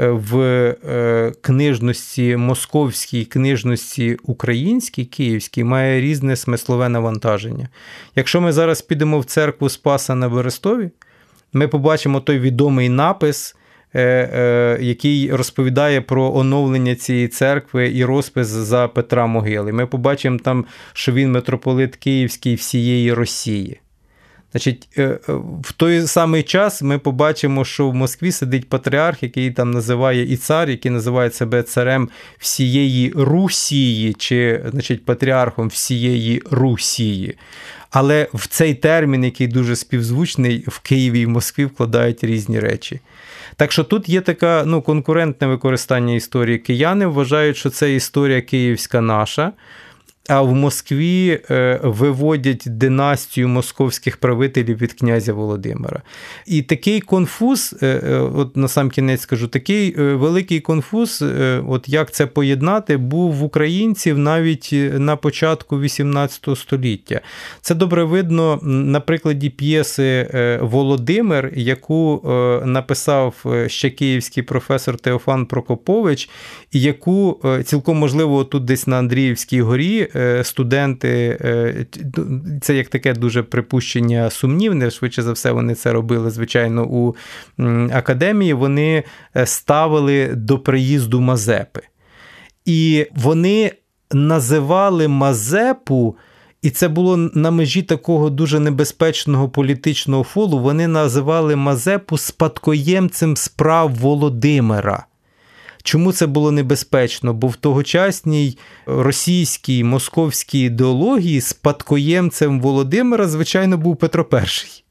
е, 0.00 0.08
в 0.08 0.38
е, 0.40 1.32
книжності 1.40 2.36
московській, 2.36 3.24
книжності 3.24 4.16
українській, 4.22 5.04
київській, 5.04 5.64
має 5.64 6.00
різне 6.00 6.36
смислове 6.36 6.88
навантаження. 6.88 7.68
Якщо 8.16 8.40
ми 8.40 8.52
зараз 8.52 8.82
підемо 8.82 9.20
в 9.20 9.24
церкву 9.24 9.68
Спаса 9.68 10.14
на 10.14 10.28
Берестові, 10.28 10.90
ми 11.52 11.68
побачимо 11.68 12.20
той 12.20 12.38
відомий 12.38 12.88
напис. 12.88 13.56
Е, 13.94 14.78
який 14.80 15.32
розповідає 15.32 16.00
про 16.00 16.36
оновлення 16.36 16.94
цієї 16.94 17.28
церкви 17.28 17.92
і 17.94 18.04
розпис 18.04 18.46
за 18.46 18.88
Петра 18.88 19.26
Могили. 19.26 19.72
Ми 19.72 19.86
побачимо 19.86 20.38
там, 20.38 20.64
що 20.92 21.12
він 21.12 21.32
митрополит 21.32 21.96
Київський 21.96 22.54
всієї 22.54 23.12
Росії. 23.12 23.80
Значить, 24.52 24.88
е, 24.98 25.02
е, 25.02 25.18
В 25.62 25.72
той 25.72 26.06
самий 26.06 26.42
час 26.42 26.82
ми 26.82 26.98
побачимо, 26.98 27.64
що 27.64 27.88
в 27.88 27.94
Москві 27.94 28.32
сидить 28.32 28.68
патріарх, 28.68 29.22
який 29.22 29.50
там 29.50 29.70
називає 29.70 30.32
і 30.32 30.36
цар, 30.36 30.70
який 30.70 30.90
називає 30.90 31.30
себе 31.30 31.62
царем 31.62 32.08
всієї 32.38 33.12
Русії, 33.16 34.14
чи 34.18 34.64
значить, 34.70 35.04
патріархом 35.04 35.68
всієї 35.68 36.42
Русії. 36.50 37.36
Але 37.90 38.28
в 38.34 38.46
цей 38.46 38.74
термін, 38.74 39.24
який 39.24 39.46
дуже 39.46 39.76
співзвучний, 39.76 40.64
в 40.68 40.78
Києві 40.78 41.20
і 41.20 41.26
в 41.26 41.28
Москві 41.28 41.64
вкладають 41.64 42.24
різні 42.24 42.60
речі. 42.60 43.00
Так 43.60 43.72
що 43.72 43.84
тут 43.84 44.08
є 44.08 44.20
така 44.20 44.62
ну, 44.66 44.82
конкурентне 44.82 45.46
використання 45.46 46.14
історії. 46.14 46.58
Кияни 46.58 47.06
вважають, 47.06 47.56
що 47.56 47.70
це 47.70 47.94
історія 47.94 48.40
київська 48.40 49.00
наша 49.00 49.52
а 50.28 50.42
в 50.42 50.54
Москві 50.54 51.40
е, 51.50 51.80
виводять 51.82 52.62
династію 52.66 53.48
московських 53.48 54.16
правителів 54.16 54.76
від 54.76 54.92
князя 54.92 55.32
Володимира. 55.32 56.02
І 56.46 56.62
такий 56.62 57.00
конфуз, 57.00 57.76
е, 57.82 57.86
е, 57.86 58.16
от 58.18 58.56
на 58.56 58.68
сам 58.68 58.90
кінець 58.90 59.20
скажу, 59.20 59.48
такий 59.48 59.94
великий 59.96 60.60
конфуз, 60.60 61.24
от 61.68 61.88
як 61.88 62.10
це 62.10 62.26
поєднати, 62.26 62.96
був 62.96 63.32
в 63.32 63.42
українців 63.42 64.18
навіть 64.18 64.74
на 64.92 65.16
початку 65.16 65.80
18 65.80 66.48
століття. 66.56 67.20
Це 67.60 67.74
добре 67.74 68.04
видно 68.04 68.58
на 68.62 69.00
прикладі 69.00 69.50
п'єси 69.50 70.28
Володимир, 70.62 71.52
яку 71.56 72.22
написав 72.64 73.44
ще 73.66 73.90
київський 73.90 74.42
професор 74.42 74.96
Теофан 74.96 75.46
Прокопович, 75.46 76.28
і 76.72 76.80
яку 76.80 77.40
цілком 77.64 77.98
можливо 77.98 78.44
тут 78.44 78.64
десь 78.64 78.86
на 78.86 78.98
Андріївській 78.98 79.62
горі. 79.62 80.08
Е, 80.20 80.44
студенти, 80.44 81.38
е, 81.40 81.86
це 82.60 82.74
як 82.74 82.88
таке 82.88 83.12
дуже 83.12 83.42
припущення 83.42 84.30
сумнівне, 84.30 84.90
швидше 84.90 85.22
за 85.22 85.32
все, 85.32 85.52
вони 85.52 85.74
це 85.74 85.92
робили, 85.92 86.30
звичайно, 86.30 86.86
у 86.86 87.14
академії. 87.92 88.52
Вони 88.52 89.04
е, 89.36 89.46
ставили 89.46 90.26
до 90.34 90.58
приїзду 90.58 91.20
Мазепи. 91.20 91.80
І 92.64 93.06
вони 93.16 93.72
називали 94.12 95.08
Мазепу. 95.08 96.16
І 96.62 96.70
це 96.70 96.88
було 96.88 97.16
на 97.16 97.50
межі 97.50 97.82
такого 97.82 98.30
дуже 98.30 98.60
небезпечного 98.60 99.48
політичного 99.48 100.24
фолу. 100.24 100.58
Вони 100.58 100.88
називали 100.88 101.56
Мазепу 101.56 102.18
спадкоємцем 102.18 103.36
справ 103.36 103.94
Володимира. 103.94 105.06
Чому 105.82 106.12
це 106.12 106.26
було 106.26 106.50
небезпечно? 106.50 107.34
Бо 107.34 107.48
в 107.48 107.56
тогочасній 107.56 108.58
російській 108.86 109.84
московській 109.84 110.60
ідеології 110.60 111.40
спадкоємцем 111.40 112.60
Володимира, 112.60 113.28
звичайно, 113.28 113.78
був 113.78 113.96
Петро 113.96 114.26
І. 114.32 114.89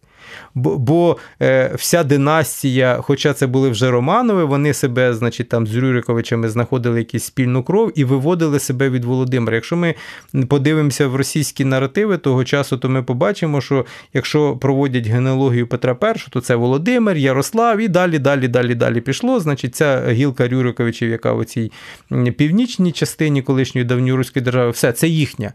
Бо 0.56 1.18
е, 1.42 1.72
вся 1.76 2.04
династія, 2.04 3.00
хоча 3.02 3.34
це 3.34 3.48
були 3.48 3.70
вже 3.70 3.92
Романови, 3.92 4.46
вони 4.46 4.74
себе, 4.74 5.14
значить, 5.14 5.50
там 5.50 5.68
з 5.68 5.76
Рюриковичами 5.76 6.50
знаходили 6.50 7.00
якусь 7.00 7.24
спільну 7.24 7.64
кров 7.64 7.92
і 7.96 8.04
виводили 8.04 8.60
себе 8.60 8.90
від 8.90 9.06
Володимира. 9.06 9.56
Якщо 9.56 9.78
ми 9.78 9.96
подивимося 10.48 11.08
в 11.08 11.16
російські 11.16 11.66
наративи 11.66 12.18
того 12.18 12.44
часу, 12.44 12.78
то 12.78 12.90
ми 12.90 13.04
побачимо, 13.04 13.62
що 13.62 13.86
якщо 14.14 14.58
проводять 14.58 15.08
генеалогію 15.08 15.68
Петра 15.68 15.98
І, 16.16 16.30
то 16.30 16.42
це 16.42 16.56
Володимир, 16.56 17.18
Ярослав 17.18 17.80
і 17.80 17.88
далі, 17.88 18.20
далі, 18.20 18.48
далі, 18.48 18.76
далі 18.76 19.02
пішло. 19.02 19.40
Значить, 19.40 19.76
ця 19.76 20.12
гілка 20.12 20.48
Рюриковичів, 20.48 21.10
яка 21.10 21.34
в 21.34 21.46
цій 21.46 21.72
північній 22.38 22.92
частині 22.92 23.42
колишньої 23.42 23.86
давньоруської 23.86 24.44
держави, 24.44 24.72
все 24.72 24.92
це 24.92 25.08
їхня. 25.08 25.54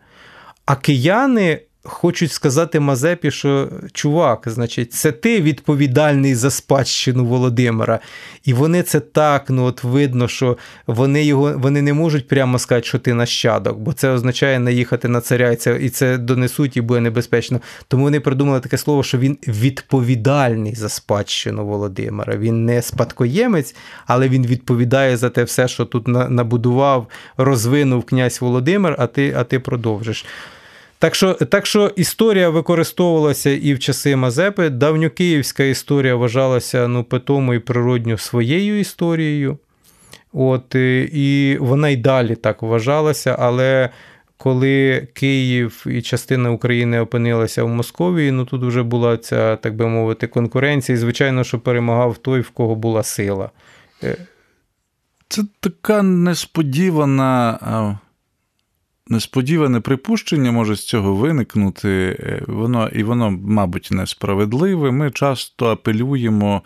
А 0.67 0.77
кияни 0.77 1.61
хочуть 1.85 2.33
сказати 2.33 2.81
Мазепі, 2.81 3.31
що 3.31 3.69
чувак, 3.93 4.43
значить, 4.47 4.93
це 4.93 5.13
ти 5.13 5.43
відповідальний 5.43 6.35
за 6.35 6.51
спадщину 6.51 7.25
Володимира. 7.25 8.01
І 8.45 8.55
вони 8.55 8.83
це 8.83 9.01
так, 9.01 9.51
ну 9.51 9.65
от 9.65 9.85
видно, 9.85 10.29
що 10.29 10.57
вони 10.87 11.25
його 11.25 11.55
вони 11.57 11.83
не 11.83 11.93
можуть 11.93 12.29
прямо 12.29 12.59
сказати, 12.59 12.87
що 12.87 12.99
ти 12.99 13.15
нащадок, 13.15 13.79
бо 13.79 13.93
це 13.93 14.11
означає 14.11 14.59
наїхати 14.59 15.09
на 15.09 15.21
царя, 15.21 15.51
і 15.51 15.57
це, 15.57 15.79
і 15.81 15.91
це 15.91 16.19
донесуть 16.19 16.77
і 16.77 16.81
буде 16.81 17.01
небезпечно. 17.01 17.61
Тому 17.89 18.05
вони 18.05 18.21
придумали 18.21 18.61
таке 18.61 18.79
слово, 18.79 19.03
що 19.03 19.19
він 19.19 19.39
відповідальний 19.49 20.75
за 20.75 20.89
спадщину 20.89 21.67
Володимира. 21.67 22.37
Він 22.37 22.65
не 22.65 22.83
спадкоємець, 22.83 23.77
але 24.07 24.29
він 24.29 24.47
відповідає 24.47 25.17
за 25.17 25.31
те 25.31 25.45
все, 25.45 25.69
що 25.69 25.85
тут 25.85 26.09
набудував, 26.09 27.07
розвинув 27.37 28.05
князь 28.05 28.41
Володимир, 28.41 28.97
а 28.99 29.07
ти, 29.07 29.35
а 29.37 29.45
ти 29.45 29.61
продовжиш. 29.61 30.25
Так 31.05 31.15
що 31.15 31.35
так 31.35 31.67
що 31.67 31.93
історія 31.97 32.49
використовувалася 32.49 33.51
і 33.51 33.75
в 33.75 33.79
часи 33.79 34.17
Мазепи. 34.17 34.71
Давньокиївська 34.71 35.65
історія 35.65 36.15
вважалася 36.15 36.89
ну, 36.89 37.05
питому 37.05 37.55
і 37.55 37.59
природньо 37.59 38.19
своєю 38.19 38.81
історією. 38.81 39.59
От, 40.33 40.75
І 41.13 41.57
вона 41.61 41.89
й 41.89 41.97
далі 41.97 42.35
так 42.35 42.63
вважалася, 42.63 43.37
але 43.39 43.91
коли 44.37 45.09
Київ 45.13 45.85
і 45.87 46.03
частина 46.03 46.51
України 46.51 47.01
опинилася 47.01 47.65
в 47.65 47.69
Московії, 47.69 48.31
ну 48.31 48.45
тут 48.45 48.63
вже 48.63 48.83
була 48.83 49.17
ця, 49.17 49.57
так 49.57 49.77
би 49.77 49.89
мовити, 49.89 50.27
конкуренція. 50.27 50.97
І, 50.97 50.99
звичайно, 50.99 51.45
що 51.45 51.59
перемагав 51.59 52.19
той, 52.19 52.41
в 52.41 52.51
кого 52.51 52.75
була 52.75 53.03
сила. 53.03 53.51
Е, 54.03 54.17
Це 55.29 55.43
така 55.61 56.03
несподівана 56.03 57.59
несподіване 59.09 59.81
припущення 59.81 60.53
може 60.53 60.77
з 60.77 60.87
цього 60.87 61.15
виникнути, 61.15 61.89
е, 62.21 62.43
воно 62.47 62.89
і 62.89 63.03
воно, 63.03 63.31
мабуть, 63.31 63.89
несправедливе. 63.93 64.91
Ми 64.91 65.11
часто 65.11 65.67
апелюємо 65.67 66.63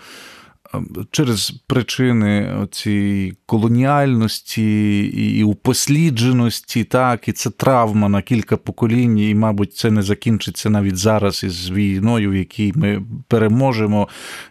через 1.10 1.50
причини 1.50 2.66
цієї 2.70 3.36
колоніальності 3.46 5.00
і 5.38 5.44
упослідженості, 5.44 6.84
так, 6.84 7.28
і 7.28 7.32
це 7.32 7.50
травма 7.50 8.08
на 8.08 8.22
кілька 8.22 8.56
поколінь, 8.56 9.18
і, 9.18 9.34
мабуть, 9.34 9.74
це 9.74 9.90
не 9.90 10.02
закінчиться 10.02 10.70
навіть 10.70 10.96
зараз 10.96 11.44
із 11.44 11.70
війною, 11.70 12.30
в 12.30 12.34
якій 12.34 12.72
ми 12.76 13.02
переможемо, 13.28 14.08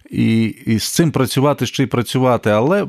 і 0.10 0.44
і 0.44 0.80
з 0.80 0.84
цим 0.84 1.12
працювати 1.12 1.66
ще 1.66 1.84
й 1.84 1.86
працювати. 1.86 2.50
Але 2.50 2.88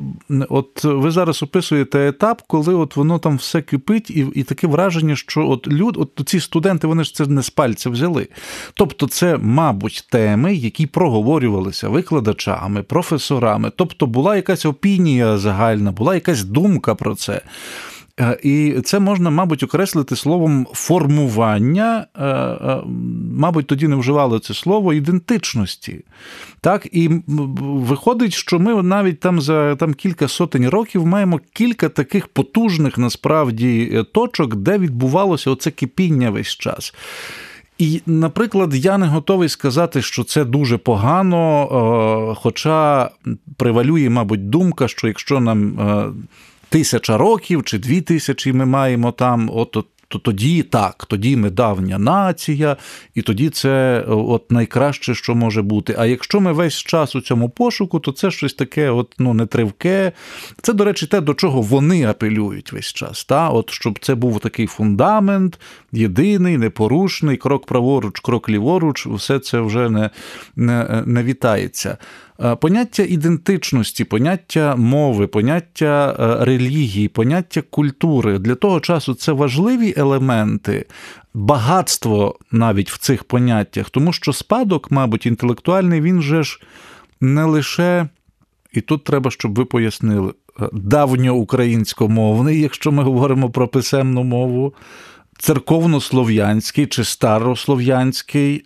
от 0.49 0.83
ви 0.83 1.11
зараз 1.11 1.43
описуєте 1.43 2.07
етап, 2.07 2.41
коли 2.47 2.75
от 2.75 2.95
воно 2.95 3.19
там 3.19 3.37
все 3.37 3.61
кипить, 3.61 4.09
і 4.09 4.27
і 4.35 4.43
таке 4.43 4.67
враження, 4.67 5.15
що 5.15 5.49
от 5.49 5.67
люд, 5.67 5.97
от 5.97 6.29
ці 6.29 6.39
студенти, 6.39 6.87
вони 6.87 7.03
ж 7.03 7.15
це 7.15 7.25
не 7.25 7.43
з 7.43 7.49
пальця 7.49 7.89
взяли. 7.89 8.27
Тобто, 8.73 9.07
це, 9.07 9.37
мабуть, 9.37 10.07
теми, 10.11 10.55
які 10.55 10.87
проговорювалися 10.87 11.89
викладачами, 11.89 12.83
професорами. 12.83 13.71
Тобто 13.75 14.07
була 14.07 14.35
якась 14.35 14.65
опінія 14.65 15.37
загальна, 15.37 15.91
була 15.91 16.15
якась 16.15 16.43
думка 16.43 16.95
про 16.95 17.15
це. 17.15 17.41
Е, 18.19 18.37
і 18.43 18.81
це 18.81 18.99
можна, 18.99 19.29
мабуть, 19.29 19.63
окреслити 19.63 20.15
словом 20.15 20.67
формування, 20.73 22.05
е, 22.15 22.25
е, 22.25 22.81
мабуть, 23.37 23.67
тоді 23.67 23.87
не 23.87 23.95
вживали 23.95 24.39
це 24.39 24.53
слово 24.53 24.93
ідентичності. 24.93 26.05
Так, 26.61 26.87
І 26.91 27.09
виходить, 27.27 28.33
що 28.33 28.59
ми 28.59 28.83
навіть 28.83 29.19
там 29.19 29.41
за 29.41 29.75
там, 29.75 29.93
кілька 29.93 30.27
сотень 30.27 30.69
років 30.69 31.05
маємо 31.05 31.39
кілька 31.53 31.89
таких 31.89 32.27
потужних 32.27 32.97
насправді 32.97 34.03
точок, 34.13 34.55
де 34.55 34.77
відбувалося 34.77 35.51
оце 35.51 35.71
кипіння 35.71 36.29
весь 36.29 36.55
час. 36.55 36.93
І, 37.77 38.01
наприклад, 38.05 38.75
я 38.75 38.97
не 38.97 39.07
готовий 39.07 39.49
сказати, 39.49 40.01
що 40.01 40.23
це 40.23 40.45
дуже 40.45 40.77
погано, 40.77 42.35
хоча 42.41 43.09
превалює, 43.57 44.09
мабуть, 44.09 44.49
думка, 44.49 44.87
що 44.87 45.07
якщо 45.07 45.39
нам 45.39 45.79
тисяча 46.69 47.17
років 47.17 47.63
чи 47.63 47.77
дві 47.77 48.01
тисячі 48.01 48.53
ми 48.53 48.65
маємо 48.65 49.11
там, 49.11 49.49
от 49.53 49.77
то 50.09 50.19
тоді 50.19 50.63
так, 50.63 51.05
тоді 51.05 51.37
ми 51.37 51.49
давня 51.49 51.99
нація, 51.99 52.77
і 53.15 53.21
тоді 53.21 53.49
це 53.49 54.03
от 54.07 54.51
найкраще, 54.51 55.15
що 55.15 55.35
може 55.35 55.61
бути. 55.61 55.95
А 55.97 56.05
якщо 56.05 56.39
ми 56.39 56.51
весь 56.51 56.75
час 56.75 57.15
у 57.15 57.21
цьому 57.21 57.49
пошуку, 57.49 57.99
то 57.99 58.11
це 58.11 58.31
щось 58.31 58.53
таке, 58.53 58.89
от 58.89 59.15
ну 59.19 59.33
нетривке. 59.33 60.11
Це, 60.61 60.73
до 60.73 60.83
речі, 60.85 61.07
те, 61.07 61.21
до 61.21 61.33
чого 61.33 61.61
вони 61.61 62.05
апелюють 62.05 62.71
весь 62.71 62.93
час. 62.93 63.25
Та? 63.25 63.49
От 63.49 63.69
Щоб 63.71 63.99
це 63.99 64.15
був 64.15 64.39
такий 64.39 64.67
фундамент, 64.67 65.59
єдиний, 65.91 66.57
непорушний, 66.57 67.37
крок 67.37 67.65
праворуч, 67.65 68.19
крок 68.19 68.49
ліворуч, 68.49 69.07
все 69.07 69.39
це 69.39 69.59
вже 69.59 69.89
не, 69.89 70.09
не, 70.55 71.03
не 71.05 71.23
вітається. 71.23 71.97
Е, 72.43 72.55
поняття 72.55 73.03
ідентичності, 73.03 74.03
поняття 74.03 74.75
мови, 74.75 75.27
поняття 75.27 76.15
е, 76.19 76.45
релігії, 76.45 77.07
поняття 77.07 77.61
культури. 77.61 78.39
Для 78.39 78.55
того 78.55 78.79
часу 78.79 79.13
це 79.13 79.31
важливі 79.31 79.93
елементи, 79.97 80.85
багатство 81.33 82.39
навіть 82.51 82.91
в 82.91 82.97
цих 82.97 83.23
поняттях, 83.23 83.89
тому 83.89 84.13
що 84.13 84.33
спадок, 84.33 84.91
мабуть, 84.91 85.25
інтелектуальний, 85.25 86.01
він 86.01 86.21
же 86.21 86.43
ж 86.43 86.59
не 87.21 87.43
лише, 87.43 88.07
і 88.73 88.81
тут 88.81 89.03
треба, 89.03 89.31
щоб 89.31 89.55
ви 89.55 89.65
пояснили, 89.65 90.33
е, 90.61 90.69
давньоукраїнськомовний, 90.73 92.61
якщо 92.61 92.91
ми 92.91 93.03
говоримо 93.03 93.49
про 93.49 93.67
писемну 93.67 94.23
мову, 94.23 94.73
церковнослов'янський 95.39 96.85
чи 96.85 97.03
старослов'янський 97.03 98.65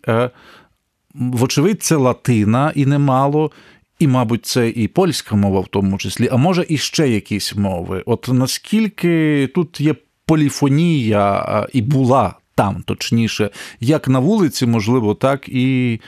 вочевидь, 1.14 1.84
це 1.84 1.96
латина 1.96 2.72
і 2.76 2.86
немало, 2.86 3.52
і, 4.00 4.08
мабуть, 4.08 4.46
це 4.46 4.70
і 4.70 4.88
польська 4.88 5.36
мова 5.36 5.60
в 5.60 5.68
тому 5.68 5.98
числі, 5.98 6.30
а 6.32 6.38
може 6.38 6.66
і 6.70 6.78
ще 6.78 7.10
якісь 7.10 7.56
мови. 7.56 8.04
От 8.06 8.30
наскільки 8.32 9.48
тут 9.56 9.82
є 9.82 9.96
поліфонія 10.26 11.68
і 11.74 11.82
була 11.82 12.34
там, 12.56 12.84
точніше, 12.86 13.50
як 13.80 14.08
на 14.08 14.20
вулиці, 14.20 14.66
можливо, 14.66 15.16
так 15.16 15.50
і 15.50 16.02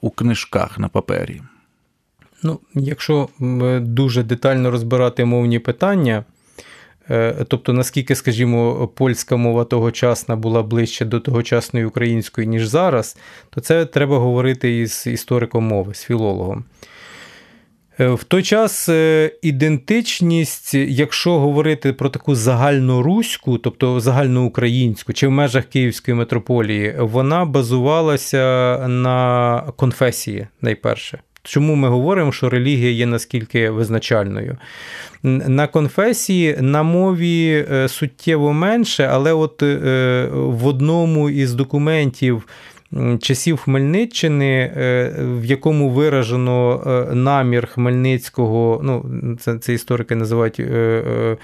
у 0.00 0.10
книжках 0.10 0.78
на 0.78 0.88
папері. 0.88 1.42
Ну, 2.42 2.60
Якщо 2.74 3.28
дуже 3.80 4.22
детально 4.22 4.70
розбирати 4.70 5.24
мовні 5.24 5.58
питання, 5.58 6.24
Е, 6.24 6.31
тобто, 7.48 7.72
наскільки, 7.72 8.14
скажімо, 8.14 8.90
польська 8.94 9.36
мова 9.36 9.64
тогочасна 9.64 10.36
була 10.36 10.62
ближче 10.62 11.04
до 11.04 11.20
тогочасної 11.20 11.86
української, 11.86 12.46
ніж 12.46 12.66
зараз, 12.66 13.16
то 13.50 13.60
це 13.60 13.84
треба 13.84 14.18
говорити 14.18 14.78
із 14.78 15.06
істориком 15.06 15.64
мови, 15.64 15.94
з 15.94 16.02
філологом. 16.04 16.64
Е, 18.00 18.08
в 18.08 18.24
той 18.24 18.42
час 18.42 18.88
е, 18.88 19.30
ідентичність, 19.42 20.74
якщо 20.74 21.38
говорити 21.38 21.92
про 21.92 22.08
таку 22.08 22.34
загальноруську, 22.34 23.58
тобто 23.58 24.00
загальноукраїнську, 24.00 25.12
чи 25.12 25.26
в 25.26 25.30
межах 25.30 25.64
Київської 25.64 26.14
митрополії, 26.14 26.96
вона 26.98 27.44
базувалася 27.44 28.78
на 28.88 29.60
конфесії 29.76 30.46
найперше. 30.60 31.18
Чому 31.44 31.74
ми 31.74 31.88
говоримо, 31.88 32.32
що 32.32 32.50
релігія 32.50 32.90
є 32.90 33.06
наскільки 33.06 33.70
визначальною? 33.70 34.56
На 35.22 35.66
конфесії 35.66 36.56
на 36.60 36.82
мові 36.82 37.66
е, 37.72 37.88
суттєво 37.88 38.52
менше, 38.52 39.08
але 39.12 39.32
от 39.32 39.62
е, 39.62 40.28
в 40.32 40.66
одному 40.66 41.30
із 41.30 41.54
документів 41.54 42.48
часів 43.20 43.56
Хмельниччини, 43.56 44.72
е, 44.76 45.14
в 45.18 45.44
якому 45.44 45.90
виражено 45.90 46.82
е, 46.86 47.14
намір 47.14 47.66
Хмельницького, 47.66 48.80
ну 48.84 49.04
це 49.40 49.58
це 49.58 49.72
історики 49.72 50.14
називають 50.14 50.60
е, 50.60 51.36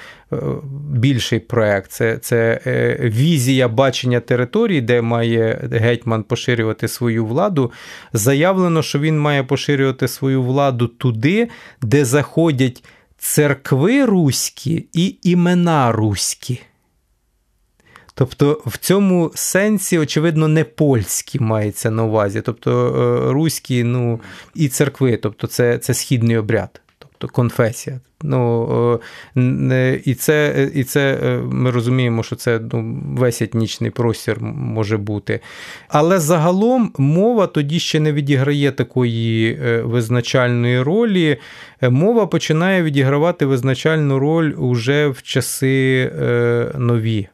більший 0.90 1.38
проект. 1.38 1.90
Це 1.90 2.18
це 2.18 2.60
візія 3.00 3.68
бачення 3.68 4.20
території, 4.20 4.80
де 4.80 5.02
має 5.02 5.68
гетьман 5.72 6.22
поширювати 6.22 6.88
свою 6.88 7.26
владу. 7.26 7.72
Заявлено, 8.12 8.82
що 8.82 8.98
він 8.98 9.20
має 9.20 9.42
поширювати 9.42 10.08
свою 10.08 10.42
владу 10.42 10.86
туди, 10.86 11.48
де 11.82 12.04
заходять 12.04 12.84
церкви 13.18 14.04
руські 14.04 14.86
і 14.92 15.16
імена 15.22 15.92
руські. 15.92 16.60
Тобто 18.18 18.62
в 18.66 18.78
цьому 18.78 19.30
сенсі, 19.34 19.98
очевидно, 19.98 20.48
не 20.48 20.64
польські 20.64 21.40
мається 21.40 21.90
на 21.90 22.04
увазі, 22.04 22.40
тобто 22.40 22.70
е, 22.70 23.32
руські 23.32 23.84
ну, 23.84 24.20
і 24.54 24.68
церкви, 24.68 25.16
тобто 25.16 25.46
це 25.46 25.78
це 25.78 25.94
східний 25.94 26.36
обряд, 26.36 26.80
тобто 26.98 27.28
конфесія. 27.28 28.00
Ну, 28.22 29.00
е, 29.36 30.00
І 30.04 30.14
це 30.14 30.68
і 30.74 30.84
це 30.84 31.18
е, 31.22 31.38
ми 31.38 31.70
розуміємо, 31.70 32.22
що 32.22 32.36
це 32.36 32.60
ну, 32.72 33.00
весь 33.16 33.42
етнічний 33.42 33.90
простір 33.90 34.40
може 34.54 34.96
бути. 34.96 35.40
Але 35.88 36.18
загалом 36.18 36.92
мова 36.98 37.46
тоді 37.46 37.78
ще 37.78 38.00
не 38.00 38.12
відіграє 38.12 38.72
такої 38.72 39.54
визначальної 39.82 40.82
ролі. 40.82 41.36
Мова 41.82 42.26
починає 42.26 42.82
відігравати 42.82 43.46
визначальну 43.46 44.18
роль 44.18 44.52
уже 44.56 45.08
в 45.08 45.22
часи 45.22 46.10
нові 46.78 47.28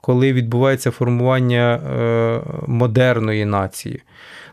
коли 0.00 0.32
відбувається 0.32 0.90
формування 0.90 1.74
е, 1.74 2.40
модерної 2.66 3.44
нації. 3.44 4.02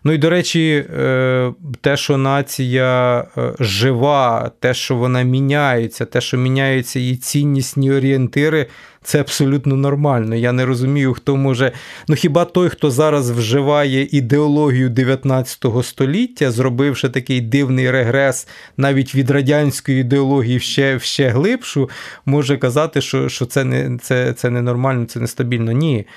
Ну 0.04 0.14
і 0.14 0.18
до 0.18 0.30
речі, 0.30 0.86
е, 1.00 1.54
те, 1.82 1.98
що 1.98 2.18
нація 2.18 3.20
е, 3.38 3.54
жива, 3.60 4.52
те, 4.60 4.74
що 4.74 4.96
вона 4.96 5.22
міняється, 5.22 6.06
те, 6.06 6.22
що 6.22 6.38
міняються 6.38 7.00
її 7.00 7.16
ціннісні 7.16 7.92
орієнтири, 7.92 8.68
це 9.08 9.20
абсолютно 9.20 9.76
нормально. 9.76 10.36
Я 10.36 10.52
не 10.52 10.66
розумію, 10.66 11.14
хто 11.14 11.36
може. 11.36 11.72
Ну 12.08 12.16
хіба 12.16 12.46
той, 12.46 12.70
хто 12.70 12.92
зараз 12.92 13.32
вживає 13.32 14.08
ідеологію 14.12 14.90
19 14.90 15.66
століття, 15.84 16.52
зробивши 16.52 17.10
такий 17.10 17.42
дивний 17.42 17.92
регрес 17.92 18.48
навіть 18.78 19.16
від 19.16 19.32
радянської 19.32 20.02
ідеології 20.02 20.60
ще 20.60 21.00
ще 21.00 21.30
глибшу, 21.30 21.90
може 22.26 22.58
казати, 22.58 23.02
що 23.02 23.30
що 23.30 23.46
це 23.46 23.64
не 23.64 23.98
це, 24.02 24.34
це 24.34 24.50
не 24.50 24.62
нормально, 24.62 25.06
це 25.06 25.20
нестабільно. 25.20 25.72
Ні, 25.72 26.08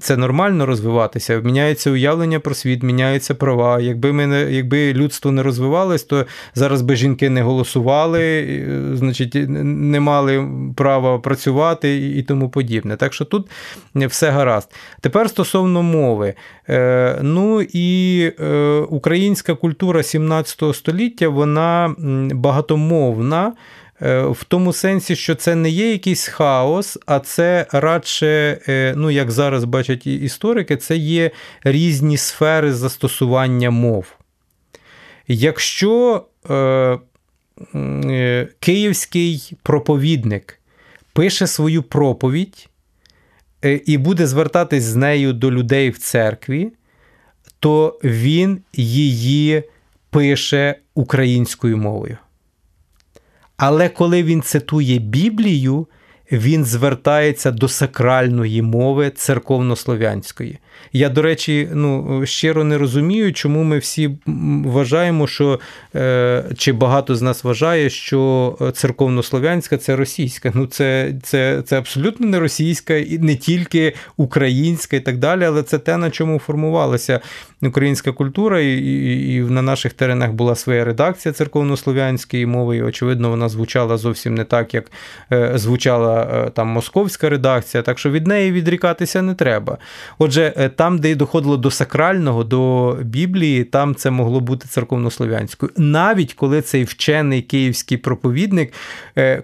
це 0.00 0.16
нормально 0.16 0.66
розвиватися. 0.66 1.40
Міняється 1.40 1.90
уявлення 1.90 2.40
про 2.40 2.54
світ, 2.54 2.82
міняються 2.82 3.34
права. 3.34 3.80
Якби 3.80 4.12
ми 4.12 4.26
не 4.26 4.52
якби 4.52 4.92
людство 4.92 5.30
не 5.30 5.42
розвивалось, 5.42 6.02
то 6.02 6.26
зараз 6.54 6.82
би 6.82 6.96
жінки 6.96 7.30
не 7.30 7.42
голосували, 7.42 8.46
значить, 8.94 9.34
не 9.48 10.00
мали 10.00 10.48
права 10.76 11.18
працювати 11.18 11.96
і 11.96 12.25
тому 12.26 12.48
подібне. 12.48 12.96
Так 12.96 13.14
що 13.14 13.24
тут 13.24 13.50
все 13.94 14.30
гаразд. 14.30 14.70
Тепер 15.00 15.30
стосовно 15.30 15.82
мови. 15.82 16.34
Е, 16.68 17.18
ну 17.22 17.62
і 17.62 18.20
е, 18.40 18.78
українська 18.88 19.54
культура 19.54 20.02
17 20.02 20.62
століття 20.74 21.28
вона 21.28 21.94
багатомовна. 22.34 23.52
Е, 24.02 24.22
в 24.22 24.44
тому 24.44 24.72
сенсі, 24.72 25.16
що 25.16 25.34
це 25.34 25.54
не 25.54 25.70
є 25.70 25.92
якийсь 25.92 26.26
хаос, 26.26 26.98
а 27.06 27.18
це 27.18 27.66
радше, 27.72 28.58
ну 28.96 29.10
як 29.10 29.30
зараз 29.30 29.64
бачать 29.64 30.06
історики, 30.06 30.76
це 30.76 30.96
є 30.96 31.30
різні 31.64 32.16
сфери 32.16 32.72
застосування 32.72 33.70
мов. 33.70 34.16
Якщо 35.28 36.24
е, 36.50 36.54
е, 37.74 38.48
київський 38.60 39.52
проповідник 39.62 40.60
пише 41.16 41.46
свою 41.46 41.82
проповідь 41.82 42.68
е, 43.64 43.80
і 43.86 43.98
буде 43.98 44.26
звертатись 44.26 44.82
з 44.84 44.96
нею 44.96 45.32
до 45.32 45.52
людей 45.52 45.90
в 45.90 45.98
церкві, 45.98 46.72
то 47.60 47.98
він 48.04 48.60
її 48.72 49.62
пише 50.10 50.74
українською 50.94 51.76
мовою. 51.76 52.16
Але 53.56 53.88
коли 53.88 54.22
він 54.22 54.42
цитує 54.42 54.98
Біблію, 54.98 55.86
він 56.32 56.64
звертається 56.64 57.50
до 57.50 57.68
сакральної 57.68 58.62
мови 58.62 59.10
церковнослов'янської. 59.10 60.58
Я, 60.92 61.08
до 61.08 61.22
речі, 61.22 61.68
ну, 61.72 62.22
щиро 62.26 62.64
не 62.64 62.78
розумію, 62.78 63.32
чому 63.32 63.62
ми 63.62 63.78
всі 63.78 64.10
вважаємо, 64.64 65.26
що 65.26 65.60
е, 65.94 66.44
чи 66.58 66.72
багато 66.72 67.16
з 67.16 67.22
нас 67.22 67.44
вважає, 67.44 67.90
що 67.90 68.72
церковнослов'янська 68.74 69.76
це 69.76 69.96
російська. 69.96 70.52
Ну, 70.54 70.66
це 70.66 71.14
це, 71.22 71.62
це 71.62 71.78
абсолютно 71.78 72.26
не 72.26 72.38
російська, 72.38 72.94
і 72.94 73.18
не 73.18 73.36
тільки 73.36 73.92
українська 74.16 74.96
і 74.96 75.00
так 75.00 75.16
далі, 75.16 75.44
але 75.44 75.62
це 75.62 75.78
те, 75.78 75.96
на 75.96 76.10
чому 76.10 76.38
формувалася 76.38 77.20
українська 77.62 78.12
культура, 78.12 78.60
і, 78.60 78.76
і, 78.76 79.34
і 79.34 79.40
на 79.40 79.62
наших 79.62 79.92
теренах 79.92 80.32
була 80.32 80.54
своя 80.54 80.84
редакція 80.84 81.32
церковнослов'янської 81.32 82.46
мови, 82.46 82.76
і 82.76 82.82
очевидно, 82.82 83.30
вона 83.30 83.48
звучала 83.48 83.96
зовсім 83.96 84.34
не 84.34 84.44
так, 84.44 84.74
як 84.74 84.90
е, 85.32 85.52
звучала 85.54 86.44
е, 86.46 86.50
там 86.50 86.68
московська 86.68 87.28
редакція. 87.28 87.82
Так 87.82 87.98
що 87.98 88.10
від 88.10 88.26
неї 88.26 88.52
відрікатися 88.52 89.22
не 89.22 89.34
треба. 89.34 89.78
Отже, 90.18 90.52
е, 90.56 90.65
там, 90.68 90.98
де 90.98 91.14
доходило 91.14 91.56
до 91.56 91.70
сакрального, 91.70 92.44
до 92.44 92.92
Біблії, 93.02 93.64
там 93.64 93.94
це 93.94 94.10
могло 94.10 94.40
бути 94.40 94.68
церковнослов'янською. 94.68 95.72
Навіть 95.76 96.34
коли 96.34 96.62
цей 96.62 96.84
вчений 96.84 97.42
київський 97.42 97.98
проповідник 97.98 98.72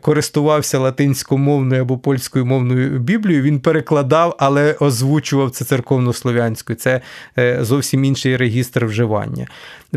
користувався 0.01 0.79
латинськомовною 0.79 1.83
або 1.83 1.99
польською 1.99 2.47
мовною 2.47 2.99
Біблією, 2.99 3.43
він 3.43 3.61
перекладав, 3.61 4.37
але 4.39 4.77
озвучував 4.81 5.51
це 5.51 5.65
церковнослов'янською. 5.65 6.77
Це 6.77 7.01
зовсім 7.61 8.05
інший 8.05 8.37
регістр 8.37 8.85
вживання. 8.85 9.47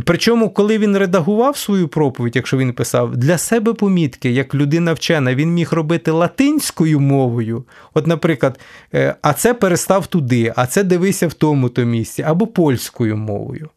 Причому, 0.04 0.50
коли 0.50 0.78
він 0.78 0.98
редагував 0.98 1.58
свою 1.58 1.88
проповідь, 1.88 2.36
якщо 2.36 2.58
він 2.58 2.74
писав, 2.74 3.18
для 3.18 3.38
себе 3.38 3.74
помітки, 3.74 4.32
як 4.32 4.56
людина 4.56 4.94
вчена, 4.94 5.36
він 5.36 5.54
міг 5.54 5.74
робити 5.74 6.12
латинською 6.12 7.00
мовою. 7.00 7.64
От, 7.94 8.08
наприклад, 8.08 8.60
е, 8.94 9.16
а 9.22 9.34
це 9.34 9.54
перестав 9.54 10.08
туди, 10.08 10.54
а 10.56 10.68
це 10.68 10.84
дивися 11.16 11.28
в 11.28 11.34
тому-то 11.34 11.86
місці, 11.86 12.22
або 12.22 12.48
польською 12.48 13.18
мовою. 13.18 13.70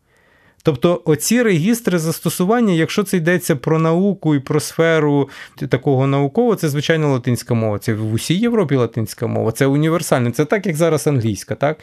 Тобто 0.63 1.03
оці 1.05 1.43
регістри 1.43 1.99
застосування, 1.99 2.73
якщо 2.73 3.03
це 3.03 3.17
йдеться 3.17 3.57
про 3.57 3.79
науку 3.79 4.35
і 4.35 4.41
про 4.41 4.61
сферу 4.61 5.29
такого 5.69 6.07
наукового, 6.07 6.55
це 6.55 6.69
звичайно 6.69 7.13
латинська 7.13 7.55
мова. 7.55 7.79
Це 7.79 7.95
в 7.95 8.13
усій 8.13 8.35
Європі 8.35 8.77
латинська 8.77 9.27
мова, 9.27 9.53
це 9.53 9.67
універсальне, 9.67 10.31
це 10.31 10.45
так, 10.45 10.67
як 10.67 10.77
зараз 10.77 11.07
англійська. 11.07 11.55
так? 11.55 11.79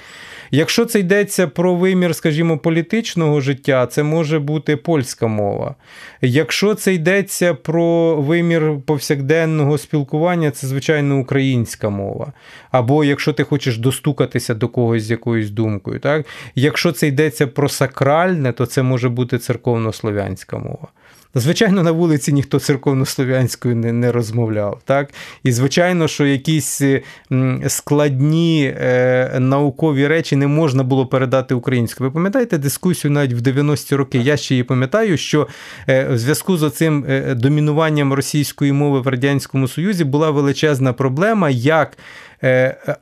Якщо 0.52 0.86
це 0.86 1.00
йдеться 1.00 1.48
про 1.48 1.76
вимір, 1.76 2.16
скажімо, 2.16 2.58
політичного 2.58 3.42
життя, 3.42 3.88
це 3.88 4.04
може 4.04 4.40
бути 4.40 4.78
польська 4.78 5.28
мова. 5.28 5.76
Якщо 6.22 6.76
це 6.76 6.94
йдеться 6.94 7.54
про 7.54 8.16
вимір 8.16 8.74
повсякденного 8.86 9.78
спілкування, 9.78 10.52
це 10.52 10.68
звичайно 10.68 11.20
українська 11.20 11.90
мова. 11.90 12.34
Або 12.72 13.04
якщо 13.04 13.34
ти 13.34 13.44
хочеш 13.44 13.78
достукатися 13.78 14.54
до 14.54 14.68
когось 14.68 15.04
з 15.04 15.12
якоюсь 15.12 15.50
думкою. 15.50 16.00
так? 16.00 16.26
Якщо 16.56 16.92
це 16.92 17.08
йдеться 17.08 17.48
про 17.48 17.70
сакральне, 17.70 18.52
то 18.52 18.65
це 18.66 18.84
може 18.84 19.10
бути 19.10 19.38
церковнослов'янська 19.38 20.58
мова. 20.58 20.88
Звичайно, 21.38 21.84
на 21.84 21.92
вулиці 21.92 22.34
ніхто 22.34 22.60
церковнослов'янською 22.60 23.76
не 23.76 23.92
не 23.92 24.12
розмовляв. 24.12 24.82
Так? 24.86 25.10
І, 25.44 25.52
звичайно, 25.52 26.08
що 26.08 26.26
якісь 26.26 26.82
складні 27.68 28.74
е, 28.78 29.40
наукові 29.40 30.08
речі 30.08 30.36
не 30.36 30.48
можна 30.48 30.84
було 30.84 31.08
передати 31.08 31.56
українською. 31.56 32.10
Ви 32.10 32.14
пам'ятаєте 32.14 32.58
дискусію 32.58 33.12
навіть 33.12 33.34
в 33.34 33.42
90-ті 33.42 33.96
роки? 33.96 34.18
Я 34.18 34.38
ще 34.38 34.54
її 34.54 34.64
пам'ятаю, 34.64 35.18
що 35.18 35.48
е, 35.90 36.08
в 36.08 36.18
зв'язку 36.18 36.58
з 36.58 36.64
оцим 36.64 37.06
е, 37.10 37.36
домінуванням 37.36 38.14
російської 38.14 38.72
мови 38.72 39.02
в 39.02 39.08
Радянському 39.08 39.68
Союзі 39.68 40.04
була 40.04 40.32
величезна 40.32 40.94
проблема, 40.94 41.50
як 41.50 41.98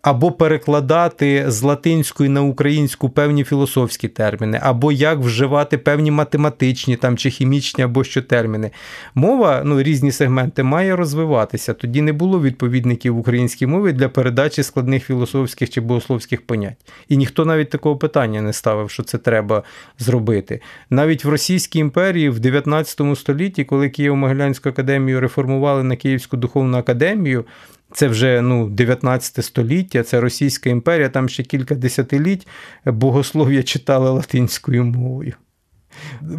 або 0.01 0.31
перекладати 0.31 1.51
з 1.51 1.61
латинської 1.61 2.29
на 2.29 2.41
українську 2.41 3.09
певні 3.09 3.43
філософські 3.43 4.07
терміни, 4.07 4.59
або 4.61 4.91
як 4.91 5.19
вживати 5.19 5.77
певні 5.77 6.11
математичні 6.11 6.95
там, 6.95 7.17
чи 7.17 7.29
хімічні, 7.29 7.83
або 7.83 8.03
що 8.03 8.21
терміни. 8.21 8.71
Мова, 9.15 9.61
ну, 9.65 9.83
різні 9.83 10.11
сегменти, 10.11 10.63
має 10.63 10.95
розвиватися. 10.95 11.73
Тоді 11.73 12.01
не 12.01 12.13
було 12.13 12.41
відповідників 12.41 13.17
українській 13.17 13.67
мові 13.67 13.93
для 13.93 14.09
передачі 14.09 14.63
складних 14.63 15.05
філософських 15.05 15.69
чи 15.69 15.81
богословських 15.81 16.41
понять. 16.41 16.77
І 17.09 17.17
ніхто 17.17 17.45
навіть 17.45 17.69
такого 17.69 17.97
питання 17.97 18.41
не 18.41 18.53
ставив, 18.53 18.89
що 18.89 19.03
це 19.03 19.17
треба 19.17 19.63
зробити. 19.99 20.61
Навіть 20.89 21.25
в 21.25 21.29
Російській 21.29 21.79
імперії 21.79 22.29
в 22.29 22.39
19 22.39 23.01
столітті, 23.15 23.63
коли 23.63 23.87
Києво-Могилянську 23.87 24.69
академію 24.69 25.19
реформували 25.19 25.83
на 25.83 25.95
Київську 25.95 26.37
духовну 26.37 26.77
академію, 26.77 27.45
це 27.93 28.07
вже 28.07 28.41
ну, 28.41 28.69
19 28.69 29.45
століття, 29.45 30.03
це 30.03 30.19
Російська 30.19 30.69
імперія, 30.69 31.09
там 31.09 31.29
ще 31.29 31.43
кілька 31.43 31.75
десятиліть 31.75 32.47
богослов'я 32.85 33.63
читали 33.63 34.09
латинською 34.09 34.83
мовою. 34.83 35.33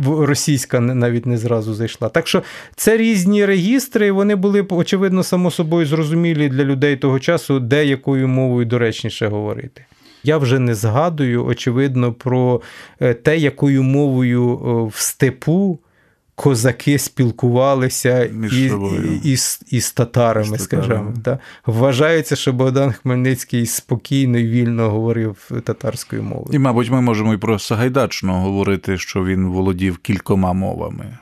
Російська 0.07 0.81
навіть 0.81 1.27
не 1.27 1.39
зразу 1.39 1.75
зайшла. 1.75 2.09
Так 2.09 2.29
що 2.29 2.43
це 2.77 2.97
різні 2.97 3.47
регістри, 3.47 4.13
вони 4.13 4.35
були, 4.35 4.67
очевидно, 4.71 5.23
само 5.23 5.51
собою 5.51 5.87
зрозумілі 5.87 6.49
для 6.49 6.65
людей 6.65 6.97
того 6.97 7.21
часу, 7.21 7.61
де 7.61 7.87
якою 7.87 8.29
мовою 8.29 8.67
доречніше 8.67 9.27
говорити. 9.27 9.85
Я 10.23 10.39
вже 10.39 10.59
не 10.59 10.75
згадую, 10.75 11.47
очевидно, 11.47 12.13
про 12.13 12.63
е, 13.01 13.15
те, 13.15 13.39
якою 13.39 13.83
мовою 13.83 14.57
в 14.87 15.01
степу 15.01 15.81
козаки 16.35 16.99
спілкувалися 16.99 18.25
із, 18.25 18.73
із, 19.25 19.61
із 19.71 19.93
татарами, 19.93 20.59
скажімо. 20.59 21.13
Да? 21.17 21.39
Вважається, 21.67 22.37
що 22.37 22.53
Богдан 22.53 22.93
Хмельницький 22.93 23.67
спокійно 23.67 24.39
і 24.39 24.45
вільно 24.45 24.91
говорив 24.91 25.51
татарською 25.65 26.23
мовою. 26.23 26.49
І, 26.53 26.59
мабуть, 26.59 26.91
ми 26.91 27.01
можемо 27.01 27.35
і 27.35 27.37
про 27.37 27.59
Сагайдачного 27.59 28.41
говорити, 28.41 28.99
що 28.99 29.25
він 29.25 29.47
володів 29.47 29.99
кількома 29.99 30.53
мовами. 30.53 31.19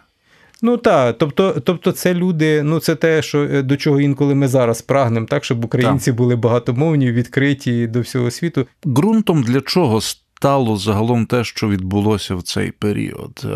Ну 0.64 0.76
так, 0.76 1.18
тобто, 1.18 1.60
тобто, 1.64 1.92
це 1.92 2.14
люди, 2.14 2.62
ну 2.62 2.80
це 2.80 2.94
те, 2.94 3.22
що 3.22 3.42
е, 3.42 3.62
до 3.62 3.76
чого 3.76 4.00
інколи 4.00 4.34
ми 4.34 4.48
зараз 4.48 4.82
прагнемо, 4.82 5.26
так 5.26 5.44
щоб 5.44 5.64
українці 5.64 6.10
так. 6.10 6.14
були 6.14 6.36
багатомовні, 6.36 7.12
відкриті 7.12 7.86
до 7.86 8.00
всього 8.00 8.30
світу. 8.30 8.66
Ґрунтом 8.86 9.42
для 9.42 9.60
чого 9.60 10.00
стало 10.00 10.76
загалом 10.76 11.26
те, 11.26 11.44
що 11.44 11.68
відбулося 11.68 12.34
в 12.34 12.42
цей 12.42 12.70
період? 12.70 13.46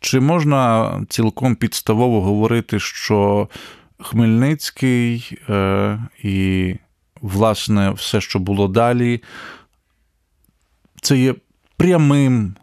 Чи 0.00 0.20
можна 0.20 0.92
цілком 1.08 1.54
підставово 1.54 2.22
говорити, 2.22 2.80
що 2.80 3.48
Хмельницький 3.98 5.38
е, 5.48 5.98
і, 6.22 6.74
власне, 7.20 7.90
все, 7.90 8.20
що 8.20 8.38
було 8.38 8.68
далі, 8.68 9.22
це 11.02 11.18
є 11.18 11.34
прямим 11.76 12.54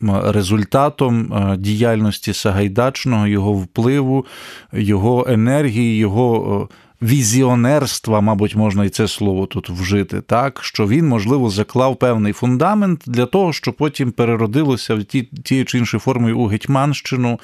результатом 0.00 1.32
е, 1.32 1.56
діяльності 1.56 2.32
Сагайдачного, 2.32 3.26
його 3.26 3.52
впливу, 3.52 4.26
його 4.72 5.26
енергії, 5.28 5.98
його. 5.98 6.68
Візіонерства, 7.02 8.20
мабуть, 8.20 8.56
можна 8.56 8.84
і 8.84 8.88
це 8.88 9.08
слово 9.08 9.46
тут 9.46 9.70
вжити, 9.70 10.20
так 10.20 10.58
що 10.62 10.88
він, 10.88 11.08
можливо, 11.08 11.50
заклав 11.50 11.96
певний 11.96 12.32
фундамент 12.32 13.02
для 13.06 13.26
того, 13.26 13.52
що 13.52 13.72
потім 13.72 14.12
переродилося 14.12 14.94
в 14.94 15.04
ті, 15.04 15.22
тією 15.22 15.64
чи 15.64 15.78
іншою 15.78 16.00
формою 16.00 16.38
у 16.38 16.46
Гетьманщину, 16.46 17.40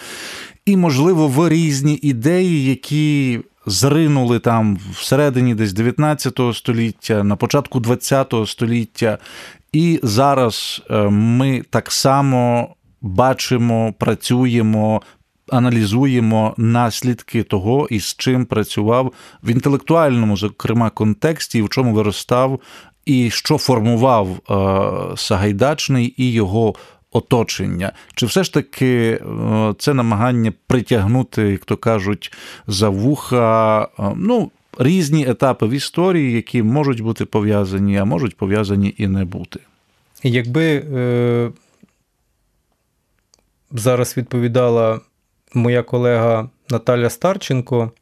і, 0.66 0.76
можливо, 0.76 1.28
в 1.28 1.48
різні 1.48 1.98
ідеї, 2.02 2.64
які. 2.64 3.40
Зринули 3.66 4.38
там 4.38 4.78
всередині 4.92 5.54
десь 5.54 5.72
19 5.72 6.40
століття, 6.54 7.24
на 7.24 7.36
початку 7.36 7.80
20 7.80 8.34
століття, 8.46 9.18
і 9.72 10.00
зараз 10.02 10.82
е, 10.90 11.08
ми 11.08 11.62
так 11.70 11.92
само 11.92 12.68
бачимо, 13.02 13.94
працюємо, 13.98 15.02
аналізуємо 15.50 16.54
наслідки 16.56 17.42
того, 17.42 17.88
із 17.90 18.14
чим 18.18 18.46
працював 18.46 19.12
в 19.42 19.50
інтелектуальному, 19.50 20.36
зокрема, 20.36 20.90
контексті, 20.90 21.62
в 21.62 21.68
чому 21.68 21.94
виростав, 21.94 22.60
і 23.04 23.30
що 23.30 23.58
формував 23.58 24.28
е, 24.28 25.16
Сагайдачний 25.16 26.14
і 26.16 26.32
його. 26.32 26.74
Оточення, 27.14 27.92
чи 28.14 28.26
все 28.26 28.44
ж 28.44 28.54
таки 28.54 29.20
е, 29.22 29.74
це 29.78 29.94
намагання 29.94 30.52
притягнути, 30.66 31.42
як 31.42 31.64
то 31.64 31.76
кажуть, 31.76 32.32
за 32.66 32.88
вуха 32.88 33.88
е, 33.98 34.02
ну, 34.16 34.50
різні 34.78 35.28
етапи 35.28 35.66
в 35.66 35.70
історії, 35.70 36.32
які 36.32 36.62
можуть 36.62 37.00
бути 37.00 37.24
пов'язані, 37.24 37.96
а 37.96 38.04
можуть 38.04 38.36
пов'язані 38.36 38.94
і 38.98 39.06
не 39.06 39.24
бути? 39.24 39.60
Якби 40.22 40.64
е, 40.64 41.50
зараз 43.70 44.16
відповідала 44.16 45.00
моя 45.54 45.82
колега 45.82 46.48
Наталя 46.70 47.10
Старченко, 47.10 47.92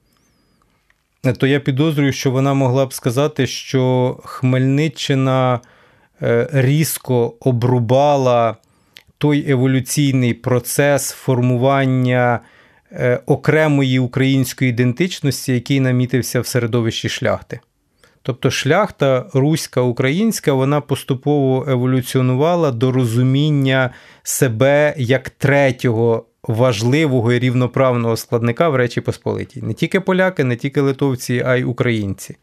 то 1.39 1.47
я 1.47 1.61
підозрюю, 1.61 2.13
що 2.13 2.31
вона 2.31 2.55
могла 2.55 2.87
б 2.87 2.93
сказати, 2.93 3.47
що 3.47 4.17
Хмельниччина 4.25 5.61
е, 6.23 6.49
різко 6.53 7.35
обрубала 7.41 8.57
той 9.19 9.51
еволюційний 9.51 10.35
процес 10.35 11.11
формування 11.11 12.41
е, 12.93 13.21
окремої 13.27 13.99
української 13.99 14.71
ідентичності, 14.71 15.53
який 15.53 15.81
намітився 15.81 16.41
в 16.41 16.47
середовищі 16.47 17.09
шляхти. 17.09 17.61
Тобто 18.23 18.51
шляхта 18.51 19.27
руська 19.35 19.81
українська 19.81 20.53
вона 20.53 20.81
поступово 20.81 21.67
еволюціонувала 21.69 22.71
до 22.71 22.93
розуміння 22.93 23.91
себе 24.23 24.95
як 24.99 25.31
третього 25.31 26.27
важливого 26.51 27.33
і 27.33 27.39
рівноправного 27.39 28.17
складника 28.17 28.69
в 28.69 28.75
Речі 28.75 29.01
Посполитій. 29.01 29.63
Не 29.63 29.75
тільки 29.75 30.01
поляки, 30.01 30.45
не 30.45 30.57
тільки 30.57 30.81
литовці, 30.81 31.43
а 31.47 31.57
й 31.57 31.63
українці. 31.63 32.37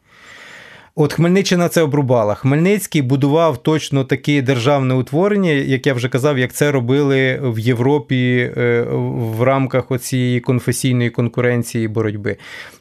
От 0.99 1.13
Хмельниччина 1.13 1.69
це 1.69 1.81
обрубала. 1.81 2.36
Хмельницький 2.36 3.01
будував 3.01 3.57
точно 3.57 4.03
таке 4.03 4.41
державне 4.41 4.93
утворення, 4.93 5.51
як 5.51 5.88
я 5.88 5.93
вже 5.93 6.10
казав, 6.10 6.38
як 6.38 6.53
це 6.53 6.71
робили 6.71 7.39
в 7.43 7.60
Європі 7.60 8.51
е, 8.57 8.86
в 9.15 9.43
рамках 9.43 9.91
оцієї 9.91 10.39
конфесійної 10.39 11.10
конкуренції 11.10 11.86
і 11.86 11.88
боротьби. 11.88 12.38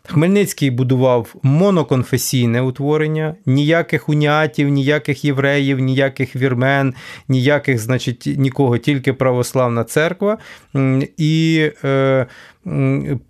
Хмельницький 0.06 0.70
будував 0.70 1.34
моноконфесійне 1.42 2.60
утворення, 2.60 3.34
ніяких 3.46 4.08
уніатів, 4.08 4.68
ніяких 4.68 5.24
євреїв, 5.24 5.78
ніяких 5.78 6.36
вірмен, 6.36 6.94
ніяких, 7.28 7.78
значить, 7.78 8.28
нікого, 8.36 8.78
тільки 8.78 9.12
православна 9.12 9.84
церква. 9.84 10.38
І 11.16 11.70
е, 11.84 12.26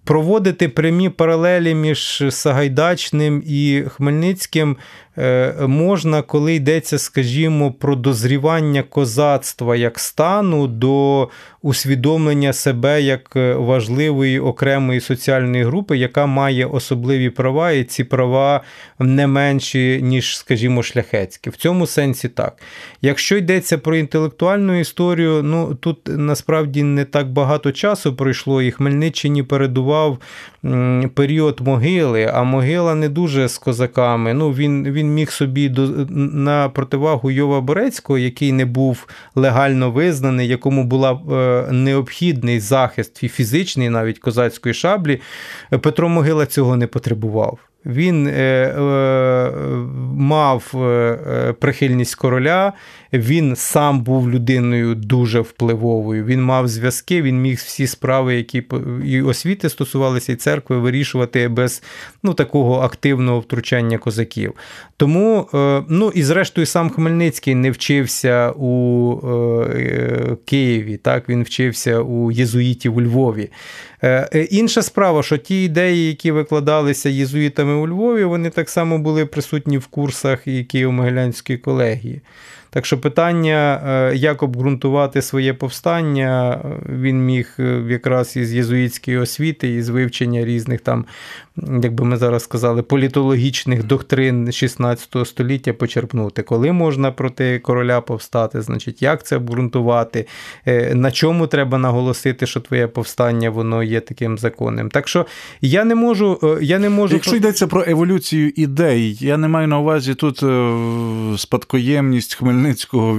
проводити 0.04 0.68
прямі 0.68 1.08
паралелі 1.08 1.74
між 1.74 2.24
Сагайдачним 2.30 3.42
і 3.46 3.84
Хмельницьким 3.88 4.76
можна, 5.66 6.22
коли 6.22 6.54
йдеться, 6.54 6.98
скажімо, 6.98 7.72
про 7.72 7.96
дозрівання 7.96 8.82
козацтва 8.82 9.76
як 9.76 9.98
стану 9.98 10.66
до 10.66 11.28
усвідомлення 11.66 12.52
себе 12.52 13.02
як 13.02 13.36
е, 13.36 13.54
важливої 13.54 14.40
окремої 14.40 15.00
соціальної 15.00 15.64
групи, 15.64 15.98
яка 15.98 16.26
має 16.26 16.66
особливі 16.66 17.30
права, 17.30 17.72
і 17.72 17.84
ці 17.84 18.04
права 18.04 18.60
не 18.98 19.26
менші, 19.26 20.00
ніж, 20.02 20.38
скажімо, 20.38 20.82
шляхетські. 20.82 21.50
В 21.50 21.56
цьому 21.56 21.86
сенсі 21.86 22.28
так. 22.28 22.56
Якщо 23.02 23.36
йдеться 23.36 23.78
про 23.78 23.96
інтелектуальну 23.96 24.80
історію, 24.80 25.42
ну 25.42 25.74
тут 25.74 25.98
насправді 26.06 26.82
не 26.82 27.04
так 27.04 27.32
багато 27.32 27.72
часу 27.72 28.16
пройшло, 28.16 28.62
і 28.62 28.70
Хмельниччині 28.70 29.42
передував 29.42 30.18
період 31.14 31.60
могили, 31.60 32.30
а 32.34 32.42
могила 32.42 32.94
не 32.94 33.08
дуже 33.08 33.48
з 33.48 33.58
козаками. 33.58 34.34
Ну, 34.34 34.50
Він 34.50 34.92
він 34.92 35.05
міг 35.14 35.30
собі 35.30 35.74
на 36.10 36.68
противагу 36.68 37.30
Йова 37.30 37.60
Борецького, 37.60 38.18
який 38.18 38.52
не 38.52 38.64
був 38.64 39.08
легально 39.34 39.90
визнаний, 39.90 40.48
якому 40.48 40.84
була 40.84 41.12
е, 41.12 41.72
необхідний 41.72 42.60
захист 42.60 43.22
і 43.22 43.28
фізичний, 43.28 43.90
навіть 43.90 44.18
козацької 44.18 44.74
шаблі. 44.74 45.20
Петро 45.80 46.08
Могила 46.08 46.46
цього 46.46 46.76
не 46.76 46.86
потребував. 46.86 47.58
Він 47.86 48.26
е, 48.26 48.32
е, 48.32 49.50
мав 50.14 50.72
е, 50.74 51.54
прихильність 51.60 52.14
короля, 52.14 52.72
він 53.12 53.56
сам 53.56 54.00
був 54.02 54.30
людиною 54.30 54.94
дуже 54.94 55.40
впливовою. 55.40 56.24
Він 56.24 56.42
мав 56.42 56.68
зв'язки, 56.68 57.22
він 57.22 57.42
міг 57.42 57.56
всі 57.56 57.86
справи, 57.86 58.34
які 58.36 58.62
і 59.04 59.22
освіти 59.22 59.68
стосувалися, 59.68 60.32
і 60.32 60.36
церкви, 60.36 60.78
вирішувати 60.78 61.48
без 61.48 61.82
ну, 62.22 62.34
такого 62.34 62.80
активного 62.80 63.40
втручання 63.40 63.98
козаків. 63.98 64.54
Тому, 64.96 65.48
ну 65.88 66.12
і 66.14 66.22
зрештою, 66.22 66.66
сам 66.66 66.90
Хмельницький 66.90 67.54
не 67.54 67.70
вчився 67.70 68.50
у 68.50 69.20
Києві, 70.44 70.96
так 70.96 71.28
він 71.28 71.42
вчився 71.42 72.00
у 72.00 72.30
єзуїтів 72.30 72.96
у 72.96 73.02
Львові. 73.02 73.50
Е, 74.04 74.48
інша 74.50 74.82
справа, 74.82 75.22
що 75.22 75.36
ті 75.36 75.64
ідеї, 75.64 76.08
які 76.08 76.30
викладалися 76.30 77.08
єзуїтами 77.08 77.74
у 77.74 77.88
Львові, 77.88 78.24
вони 78.24 78.50
так 78.50 78.68
само 78.70 78.98
були 78.98 79.26
присутні 79.26 79.78
в 79.78 79.86
курсах 79.86 80.46
і 80.46 80.50
Києво-Могилянської 80.50 81.58
колегії. 81.58 82.20
Так 82.70 82.86
що 82.86 82.98
питання, 82.98 83.82
е, 83.86 84.16
як 84.16 84.42
обґрунтувати 84.42 85.22
своє 85.22 85.54
повстання, 85.54 86.60
він 86.88 87.24
міг 87.24 87.54
е, 87.58 87.82
якраз 87.88 88.36
із 88.36 88.54
єзуїтської 88.54 89.16
освіти, 89.16 89.74
із 89.74 89.88
вивчення 89.88 90.44
різних 90.44 90.80
там, 90.80 91.04
як 91.82 91.94
би 91.94 92.04
ми 92.04 92.16
зараз 92.16 92.42
сказали, 92.42 92.82
політологічних 92.82 93.84
доктрин 93.84 94.52
16 94.52 95.16
століття 95.24 95.72
почерпнути, 95.72 96.42
коли 96.42 96.72
можна 96.72 97.10
проти 97.10 97.58
короля 97.58 98.00
повстати, 98.00 98.62
значить, 98.62 99.02
як 99.02 99.26
це 99.26 99.36
обґрунтувати, 99.36 100.26
е, 100.66 100.94
на 100.94 101.10
чому 101.10 101.46
треба 101.46 101.78
наголосити, 101.78 102.46
що 102.46 102.60
твоє 102.60 102.86
повстання 102.86 103.50
воно 103.50 103.82
є 103.82 104.00
таким 104.00 104.38
законним. 104.38 104.90
Так 104.90 105.08
що 105.08 105.26
я 105.60 105.84
не 105.84 105.94
можу. 105.94 106.58
я 106.62 106.78
не 106.78 106.90
можу... 106.90 107.14
Якщо 107.14 107.36
йдеться 107.36 107.66
про 107.66 107.84
еволюцію 107.86 108.52
ідей, 108.56 109.16
я 109.20 109.36
не 109.36 109.48
маю 109.48 109.68
на 109.68 109.78
увазі 109.78 110.14
тут 110.14 110.42
спадкоємність 111.40 112.34
Хмельницького. 112.34 113.16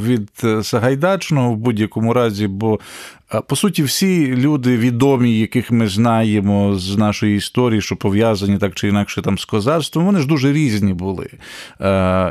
Від 0.00 0.30
е, 0.44 0.62
Сагайдачного 0.62 1.52
в 1.52 1.56
будь-якому 1.56 2.12
разі, 2.12 2.46
бо 2.46 2.80
по 3.46 3.56
суті, 3.56 3.82
всі 3.82 4.26
люди 4.26 4.76
відомі, 4.76 5.38
яких 5.38 5.70
ми 5.70 5.88
знаємо 5.88 6.78
з 6.78 6.96
нашої 6.96 7.36
історії, 7.36 7.80
що 7.80 7.96
пов'язані 7.96 8.58
так 8.58 8.74
чи 8.74 8.88
інакше 8.88 9.22
там 9.22 9.38
з 9.38 9.44
козацтвом, 9.44 10.04
вони 10.04 10.18
ж 10.18 10.26
дуже 10.26 10.52
різні 10.52 10.94
були. 10.94 11.28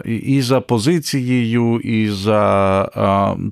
І 0.05 0.41
за 0.41 0.61
позицією, 0.61 1.79
і 1.79 2.09
за 2.09 2.89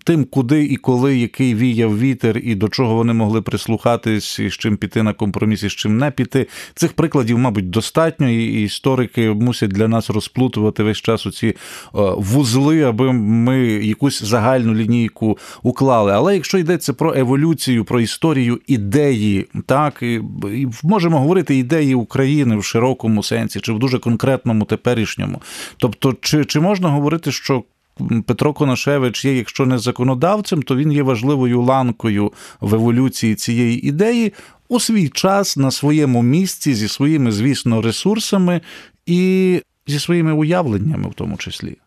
тим, 0.03 0.25
куди 0.25 0.63
і 0.63 0.75
коли 0.75 1.17
який 1.17 1.55
віяв 1.55 1.99
вітер, 1.99 2.37
і 2.37 2.55
до 2.55 2.69
чого 2.69 2.95
вони 2.95 3.13
могли 3.13 3.41
прислухатись, 3.41 4.39
і 4.39 4.49
з 4.49 4.53
чим 4.53 4.77
піти 4.77 5.03
на 5.03 5.13
компроміс, 5.13 5.63
і 5.63 5.69
з 5.69 5.73
чим 5.73 5.97
не 5.97 6.11
піти. 6.11 6.47
Цих 6.75 6.93
прикладів, 6.93 7.37
мабуть, 7.37 7.69
достатньо, 7.69 8.29
і 8.29 8.63
історики 8.63 9.29
мусять 9.29 9.69
для 9.69 9.87
нас 9.87 10.09
розплутувати 10.09 10.83
весь 10.83 10.97
час 10.97 11.25
у 11.25 11.31
ці 11.31 11.55
вузли, 12.17 12.83
аби 12.83 13.13
ми 13.13 13.59
якусь 13.67 14.23
загальну 14.23 14.73
лінійку 14.73 15.37
уклали. 15.63 16.11
Але 16.11 16.33
якщо 16.33 16.57
йдеться 16.57 16.93
про 16.93 17.13
еволюцію, 17.15 17.36
еволюцію, 17.37 17.85
про 17.85 18.01
історію 18.01 18.59
ідеї, 18.67 19.47
так 19.65 19.99
і, 20.01 20.21
і 20.53 20.67
можемо 20.83 21.19
говорити 21.19 21.57
ідеї 21.57 21.95
України 21.95 22.57
в 22.57 22.63
широкому 22.63 23.23
сенсі, 23.23 23.59
чи 23.59 23.73
в 23.73 23.79
дуже 23.79 23.99
конкретному 23.99 24.65
теперішньому. 24.65 25.41
Тобто, 25.77 26.15
чи, 26.21 26.45
чи 26.45 26.59
можна 26.59 26.89
говорити, 26.89 27.31
що 27.31 27.63
Петро 28.25 28.53
Конашевич 28.53 29.25
є, 29.25 29.37
якщо 29.37 29.65
не 29.65 29.77
законодавцем, 29.77 30.63
то 30.63 30.75
він 30.75 30.91
є 30.91 31.03
важливою 31.03 31.61
ланкою 31.61 32.31
в 32.61 32.75
еволюції 32.75 33.35
цієї 33.35 33.87
ідеї 33.87 34.33
у 34.69 34.79
свій 34.79 35.09
час 35.09 35.57
на 35.57 35.71
своєму 35.71 36.21
місці 36.21 36.73
зі 36.73 36.87
своїми, 36.87 37.31
звісно, 37.31 37.81
ресурсами 37.81 38.61
і 39.05 39.61
зі 39.87 39.99
своїми 39.99 40.33
уявленнями, 40.33 41.09
в 41.09 41.13
тому 41.13 41.37
числі. 41.37 41.77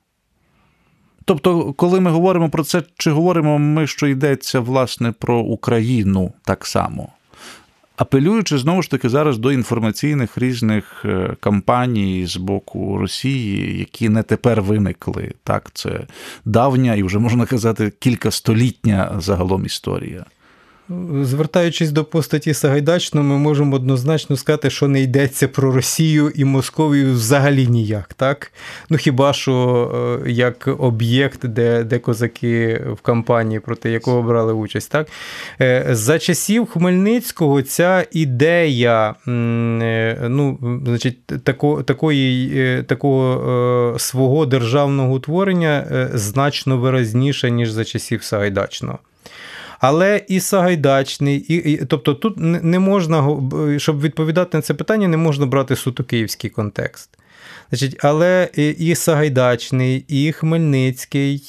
Тобто, 1.24 1.72
коли 1.72 2.00
ми 2.00 2.10
говоримо 2.10 2.50
про 2.50 2.64
це, 2.64 2.82
чи 2.96 3.10
говоримо 3.10 3.58
ми, 3.58 3.86
що 3.86 4.06
йдеться 4.06 4.60
власне 4.60 5.12
про 5.12 5.38
Україну 5.38 6.32
так 6.44 6.66
само? 6.66 7.08
Апелюючи 7.96 8.58
знову 8.58 8.82
ж 8.82 8.90
таки 8.90 9.08
зараз 9.08 9.38
до 9.38 9.52
інформаційних 9.52 10.38
різних 10.38 11.02
е, 11.04 11.36
кампаній 11.40 12.26
з 12.26 12.36
боку 12.36 12.98
Росії, 12.98 13.78
які 13.78 14.08
не 14.08 14.22
тепер 14.22 14.62
виникли, 14.62 15.32
так 15.44 15.70
це 15.74 16.06
давня 16.44 16.94
і 16.94 17.02
вже 17.02 17.18
можна 17.18 17.46
казати 17.46 17.92
кількастолітня 17.98 19.12
загалом 19.18 19.66
історія. 19.66 20.24
Звертаючись 21.22 21.90
до 21.90 22.04
постаті 22.04 22.54
Сагайдачного, 22.54 23.26
ми 23.26 23.38
можемо 23.38 23.76
однозначно 23.76 24.36
сказати, 24.36 24.70
що 24.70 24.88
не 24.88 25.00
йдеться 25.00 25.48
про 25.48 25.72
Росію 25.72 26.32
і 26.34 26.44
Московію 26.44 27.12
взагалі 27.12 27.66
ніяк. 27.66 28.14
так? 28.14 28.52
Ну 28.90 28.96
хіба 28.96 29.32
що 29.32 30.20
е, 30.26 30.30
як 30.30 30.68
об'єкт, 30.78 31.46
де 31.46 31.84
де 31.84 31.98
козаки 31.98 32.82
в 32.92 33.00
кампанії, 33.00 33.60
проти 33.60 33.90
якого 33.90 34.22
брали 34.22 34.52
участь. 34.52 34.90
так? 34.90 35.08
Е, 35.60 35.86
за 35.90 36.18
часів 36.18 36.66
Хмельницького 36.66 37.62
ця 37.62 38.06
ідея 38.12 39.14
е, 39.28 40.16
ну, 40.28 40.58
значить, 40.86 41.26
тако, 41.26 41.82
такої, 41.82 42.82
такого 42.82 43.98
свого 43.98 44.46
державного 44.46 45.14
утворення 45.14 46.08
значно 46.14 46.78
виразніша, 46.78 47.48
ніж 47.48 47.70
за 47.70 47.84
часів 47.84 48.22
Сагайдачного. 48.22 48.98
Але 49.80 50.22
і 50.28 50.40
Сагайдачний, 50.40 51.38
і, 51.38 51.72
і 51.72 51.84
тобто 51.84 52.14
тут 52.14 52.34
не 52.38 52.78
можна, 52.78 53.40
щоб 53.78 54.00
відповідати 54.00 54.58
на 54.58 54.62
це 54.62 54.74
питання, 54.74 55.08
не 55.08 55.16
можна 55.16 55.46
брати 55.46 55.76
суто 55.76 56.04
київський 56.04 56.50
контекст. 56.50 57.10
Значить, 57.70 57.96
Але 58.00 58.48
і 58.78 58.94
Сагайдачний, 58.94 60.04
і 60.08 60.32
Хмельницький, 60.32 61.42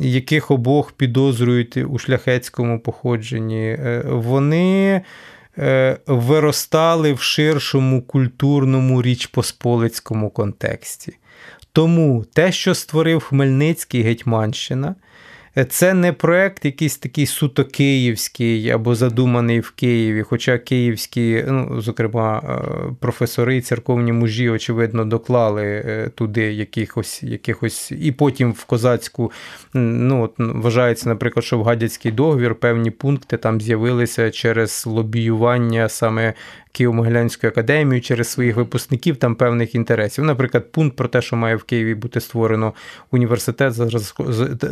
яких 0.00 0.50
обох 0.50 0.92
підозрюють 0.92 1.76
у 1.76 1.98
шляхетському 1.98 2.80
походженні, 2.80 3.68
е, 3.68 4.02
вони. 4.06 5.02
Е, 5.58 5.98
виростали 6.06 7.12
в 7.12 7.20
ширшому 7.20 8.02
культурному 8.02 9.02
річпосполицькому 9.02 10.30
контексті. 10.30 11.16
Тому 11.72 12.24
те, 12.32 12.52
що 12.52 12.74
створив 12.74 13.20
Хмельницький 13.20 14.02
Гетьманщина, 14.02 14.94
Це 15.64 15.94
не 15.94 16.12
проект 16.12 16.64
якийсь 16.64 16.98
такий 16.98 17.26
суто 17.26 17.64
київський 17.64 18.70
або 18.70 18.94
задуманий 18.94 19.60
в 19.60 19.70
Києві. 19.70 20.22
Хоча 20.22 20.58
київські, 20.58 21.44
ну, 21.48 21.80
зокрема, 21.80 22.42
е, 22.44 22.94
професори, 23.00 23.60
церковні 23.60 24.12
мужі, 24.12 24.50
очевидно, 24.50 25.04
доклали 25.04 25.64
е, 25.64 26.10
туди 26.14 26.52
якихось, 26.52 27.22
якихось 27.22 27.92
і 27.92 28.12
потім 28.12 28.52
в 28.52 28.64
козацьку 28.64 29.32
ну, 29.74 30.22
от, 30.22 30.34
вважається, 30.38 31.08
наприклад, 31.08 31.44
що 31.44 31.58
в 31.58 31.64
гадяцький 31.64 32.12
договір 32.12 32.54
певні 32.54 32.90
пункти 32.90 33.36
там 33.36 33.60
з'явилися 33.60 34.30
через 34.30 34.84
лобіювання 34.86 35.88
саме 35.88 36.34
Києво-Могилянської 36.80 37.46
академії 37.46 38.00
через 38.00 38.28
своїх 38.28 38.56
випускників 38.56 39.16
там 39.16 39.34
певних 39.34 39.74
інтересів. 39.74 40.24
Наприклад, 40.24 40.72
пункт 40.72 40.96
про 40.96 41.08
те, 41.08 41.22
що 41.22 41.36
має 41.36 41.56
в 41.56 41.62
Києві 41.62 41.94
бути 41.94 42.20
створено 42.20 42.72
університет, 43.10 43.74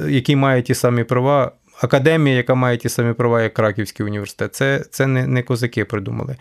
який 0.09 0.37
має 0.37 0.63
ті 0.63 0.75
самі 0.75 1.05
права 1.05 1.53
академія, 1.81 2.37
яка 2.37 2.55
має 2.55 2.77
ті 2.77 2.89
самі 2.89 3.13
права, 3.13 3.43
як 3.43 3.55
Краківський 3.55 4.07
університет. 4.07 4.55
Це 4.55 4.85
це 4.91 5.07
не 5.07 5.27
не 5.27 5.43
козаки 5.43 5.85
придумали. 5.85 6.37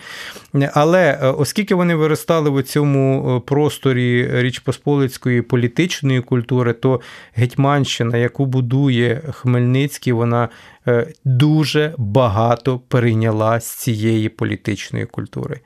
Але 0.74 1.20
е, 1.22 1.28
оскільки 1.28 1.76
вони 1.76 1.96
виростали 1.96 2.50
в 2.50 2.64
цьому 2.64 3.36
е, 3.38 3.40
просторі 3.48 4.30
Річ 4.42 4.60
Посполицької 4.60 5.42
політичної 5.42 6.22
культури, 6.22 6.74
то 6.74 7.02
Гетьманщина, 7.36 8.18
яку 8.18 8.46
будує 8.46 9.22
Хмельницький, 9.32 10.14
вона 10.14 10.50
е, 10.88 11.08
дуже 11.26 11.94
багато 11.98 12.80
перейняла 12.80 13.60
з 13.60 13.66
цієї 13.66 14.30
політичної 14.30 15.06
культури. 15.06 15.60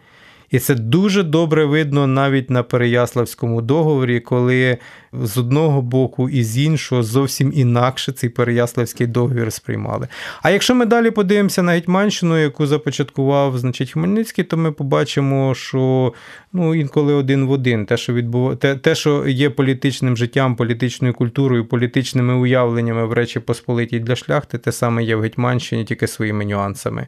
І 0.51 0.60
це 0.60 0.75
дуже 0.75 1.23
добре 1.23 1.65
видно 1.65 2.08
навіть 2.08 2.49
на 2.49 2.63
Переяславському 2.63 3.62
договорі, 3.62 4.19
коли 4.19 4.77
з 5.13 5.38
одного 5.38 5.82
боку 5.82 6.30
і 6.30 6.43
з 6.43 6.58
іншого 6.58 7.04
зовсім 7.04 7.52
інакше 7.56 8.12
цей 8.12 8.30
Переяславський 8.30 9.08
договір 9.08 9.54
сприймали. 9.54 10.08
А 10.41 10.50
якщо 10.50 10.76
ми 10.76 10.86
далі 10.86 11.12
подивимося 11.12 11.63
на 11.63 11.72
Гетьманщину, 11.72 12.38
яку 12.38 12.67
започаткував 12.67 13.58
значить, 13.58 13.91
Хмельницький, 13.91 14.43
то 14.43 14.58
ми 14.58 14.72
побачимо, 14.72 15.56
що 15.56 16.13
ну, 16.54 16.76
інколи 16.76 17.13
один 17.13 17.46
в 17.46 17.52
один 17.52 17.86
те, 17.86 17.98
що 17.98 18.13
відбув... 18.13 18.56
те, 18.56 18.76
те, 18.76 18.96
що 18.96 19.28
є 19.28 19.50
політичним 19.50 20.17
життям, 20.17 20.56
політичною 20.56 21.13
культурою, 21.13 21.65
політичними 21.65 22.34
уявленнями 22.34 23.06
в 23.06 23.13
Речі 23.13 23.39
Посполитій 23.39 24.00
для 24.00 24.15
шляхти, 24.15 24.58
те 24.58 24.72
саме 24.72 25.04
є 25.04 25.15
в 25.15 25.22
Гетьманщині, 25.22 25.86
тільки 25.86 26.08
своїми 26.08 26.46
нюансами. 26.46 27.08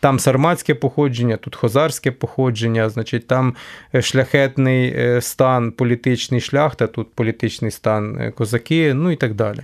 Там 0.00 0.18
сарматське 0.18 0.74
походження, 0.74 1.36
тут 1.36 1.56
хозарське 1.56 2.10
походження, 2.10 2.88
значить, 2.88 3.26
там 3.26 3.54
е, 3.94 4.02
шляхетний 4.02 4.94
е, 4.96 5.20
стан, 5.20 5.72
політичний 5.72 6.40
шляхта, 6.40 6.86
тут 6.86 7.14
політичний 7.14 7.37
стан 7.70 8.20
е, 8.20 8.30
козаки, 8.30 8.94
ну 8.94 9.10
і 9.10 9.16
так 9.16 9.34
далі. 9.34 9.60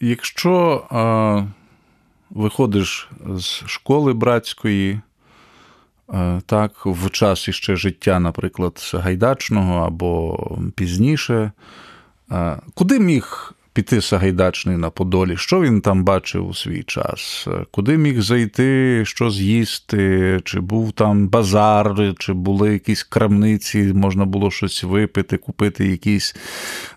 Якщо 0.00 0.86
а, 0.90 1.44
виходиш 2.30 3.10
з 3.36 3.46
школи 3.66 4.12
братської, 4.12 5.00
а, 6.08 6.40
так, 6.46 6.86
в 6.86 7.10
час 7.10 7.48
іще 7.48 7.76
життя, 7.76 8.20
наприклад, 8.20 8.90
Гайдачного 8.94 9.86
або 9.86 10.38
пізніше, 10.74 11.52
а, 12.28 12.56
куди 12.74 12.98
міг 13.00 13.54
піти 13.72 14.00
Сагайдачний 14.00 14.76
на 14.76 14.90
Подолі, 14.90 15.36
що 15.36 15.60
він 15.60 15.80
там 15.80 16.04
бачив 16.04 16.48
у 16.48 16.54
свій 16.54 16.82
час, 16.82 17.48
куди 17.70 17.96
міг 17.98 18.20
зайти, 18.20 19.02
що 19.04 19.30
з'їсти, 19.30 20.40
чи 20.44 20.60
був 20.60 20.92
там 20.92 21.28
базар, 21.28 22.14
чи 22.18 22.32
були 22.32 22.72
якісь 22.72 23.02
крамниці, 23.02 23.92
можна 23.94 24.24
було 24.24 24.50
щось 24.50 24.84
випити, 24.84 25.36
купити 25.36 25.88
якісь 25.88 26.36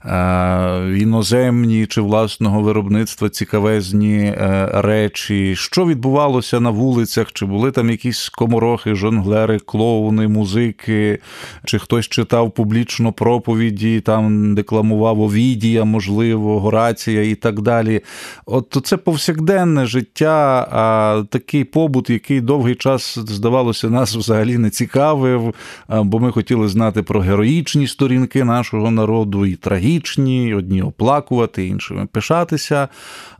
е, 0.05 0.97
іноземні 0.97 1.85
чи 1.85 2.01
власного 2.01 2.61
виробництва 2.61 3.29
цікавезні 3.29 4.17
е, 4.17 4.69
речі, 4.73 5.55
що 5.55 5.85
відбувалося 5.85 6.59
на 6.59 6.69
вулицях, 6.69 7.31
чи 7.33 7.45
були 7.45 7.71
там 7.71 7.89
якісь 7.89 8.19
скоморохи, 8.19 8.95
жонглери, 8.95 9.59
клоуни, 9.59 10.27
музики, 10.27 11.19
чи 11.65 11.79
хтось 11.79 12.07
читав 12.07 12.51
публічно 12.51 13.11
проповіді, 13.11 14.01
там 14.01 14.55
декламував 14.55 15.21
Овідія, 15.21 15.83
можливо. 15.83 16.64
Горація 16.65 17.23
і 17.23 17.35
так 17.35 17.61
далі. 17.61 18.01
От 18.45 18.77
це 18.83 18.97
повсякденне 18.97 19.85
життя, 19.85 20.67
а 20.71 21.23
такий 21.29 21.63
побут, 21.63 22.09
який 22.09 22.41
довгий 22.41 22.75
час, 22.75 23.17
здавалося, 23.17 23.89
нас 23.89 24.15
взагалі 24.15 24.57
не 24.57 24.69
цікавив, 24.69 25.55
бо 25.89 26.19
ми 26.19 26.31
хотіли 26.31 26.67
знати 26.67 27.03
про 27.03 27.19
героїчні 27.19 27.87
сторінки 27.87 28.43
нашого 28.43 28.91
народу, 28.91 29.45
і 29.45 29.55
трагічні, 29.55 30.53
одні 30.53 30.81
оплакувати, 30.81 31.67
іншими 31.67 32.05
пишатися. 32.11 32.87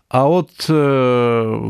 А 0.10 0.28
от 0.28 0.70
е, 0.70 0.74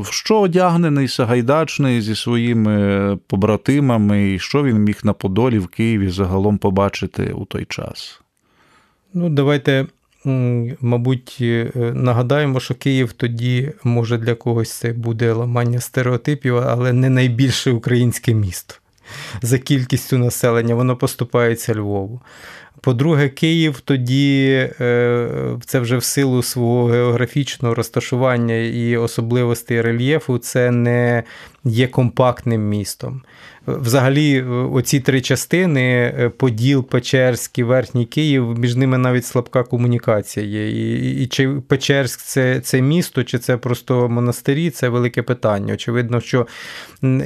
в 0.02 0.08
що 0.12 0.40
одягнений 0.40 1.08
Сагайдачний 1.08 2.02
зі 2.02 2.16
своїми 2.16 3.18
побратимами, 3.28 4.34
і 4.34 4.40
що 4.40 4.64
він 4.64 4.78
міг 4.78 5.00
на 5.04 5.14
Подолі 5.14 5.60
в 5.60 5.68
Києві 5.68 6.10
загалом 6.10 6.58
побачити 6.58 7.34
у 7.34 7.46
той 7.46 7.66
час? 7.66 8.22
Ну, 9.14 9.30
давайте 9.30 9.86
Мабуть, 10.82 11.38
е, 11.42 11.72
нагадаємо, 11.76 12.60
що 12.60 12.76
Київ 12.76 13.14
тоді, 13.14 13.72
може, 13.84 14.18
для 14.18 14.36
когось 14.36 14.72
це 14.72 14.94
буде 14.94 15.34
ламання 15.34 15.80
стереотипів, 15.80 16.58
але 16.58 16.94
не 16.94 17.10
найбільше 17.10 17.72
українське 17.72 18.34
місто. 18.34 18.76
За 19.42 19.58
кількістю 19.58 20.18
населення 20.18 20.76
воно 20.76 20.96
поступається 20.96 21.76
Львову. 21.76 22.22
По-друге, 22.82 23.30
Київ 23.30 23.80
тоді, 23.80 24.70
е, 24.82 25.30
це 25.66 25.80
вже 25.80 25.98
в 25.98 26.04
силу 26.04 26.44
свого 26.44 26.86
географічного 26.86 27.76
розташування 27.76 28.56
і 28.56 28.98
особливостей 28.98 29.82
рельєфу, 29.82 30.38
це 30.38 30.72
не 30.72 31.24
є 31.66 31.88
компактним 31.88 32.70
містом. 32.70 33.22
Взагалі, 33.68 34.42
оці 34.72 35.00
три 35.00 35.22
частини: 35.22 36.14
е, 36.20 36.30
Поділ, 36.30 36.84
Печерський, 36.84 37.64
Верхній 37.64 38.06
Київ, 38.06 38.60
між 38.60 38.76
ними 38.76 38.98
навіть 38.98 39.26
слабка 39.26 39.64
комунікація 39.64 40.46
є. 40.46 40.70
І, 40.70 41.24
і 41.24 41.28
чи 41.28 41.50
Печерськ 41.50 42.22
це 42.22 42.60
це 42.60 42.82
місто, 42.82 43.24
чи 43.24 43.40
це 43.40 43.58
просто 43.58 44.10
монастирі, 44.10 44.70
це 44.70 44.90
велике 44.90 45.22
питання. 45.22 45.74
Очевидно, 45.74 46.22
що 46.22 46.48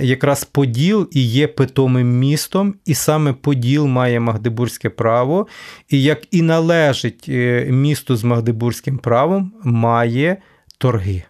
якраз 0.02 0.44
Поділ 0.44 1.10
і 1.12 1.22
є 1.22 1.48
питомим 1.48 2.20
містом, 2.20 2.76
і 2.86 2.94
саме 2.94 3.34
Поділ 3.34 3.86
має 3.86 4.20
Магдебурзьке 4.20 4.90
право, 4.90 5.48
і 5.90 6.04
як 6.04 6.20
і 6.32 6.42
належить 6.42 7.26
е, 7.30 7.68
місту 7.70 8.16
з 8.16 8.24
Магдебурзьким 8.24 8.98
правом, 8.98 9.54
має 9.64 10.38
торги 10.78 11.24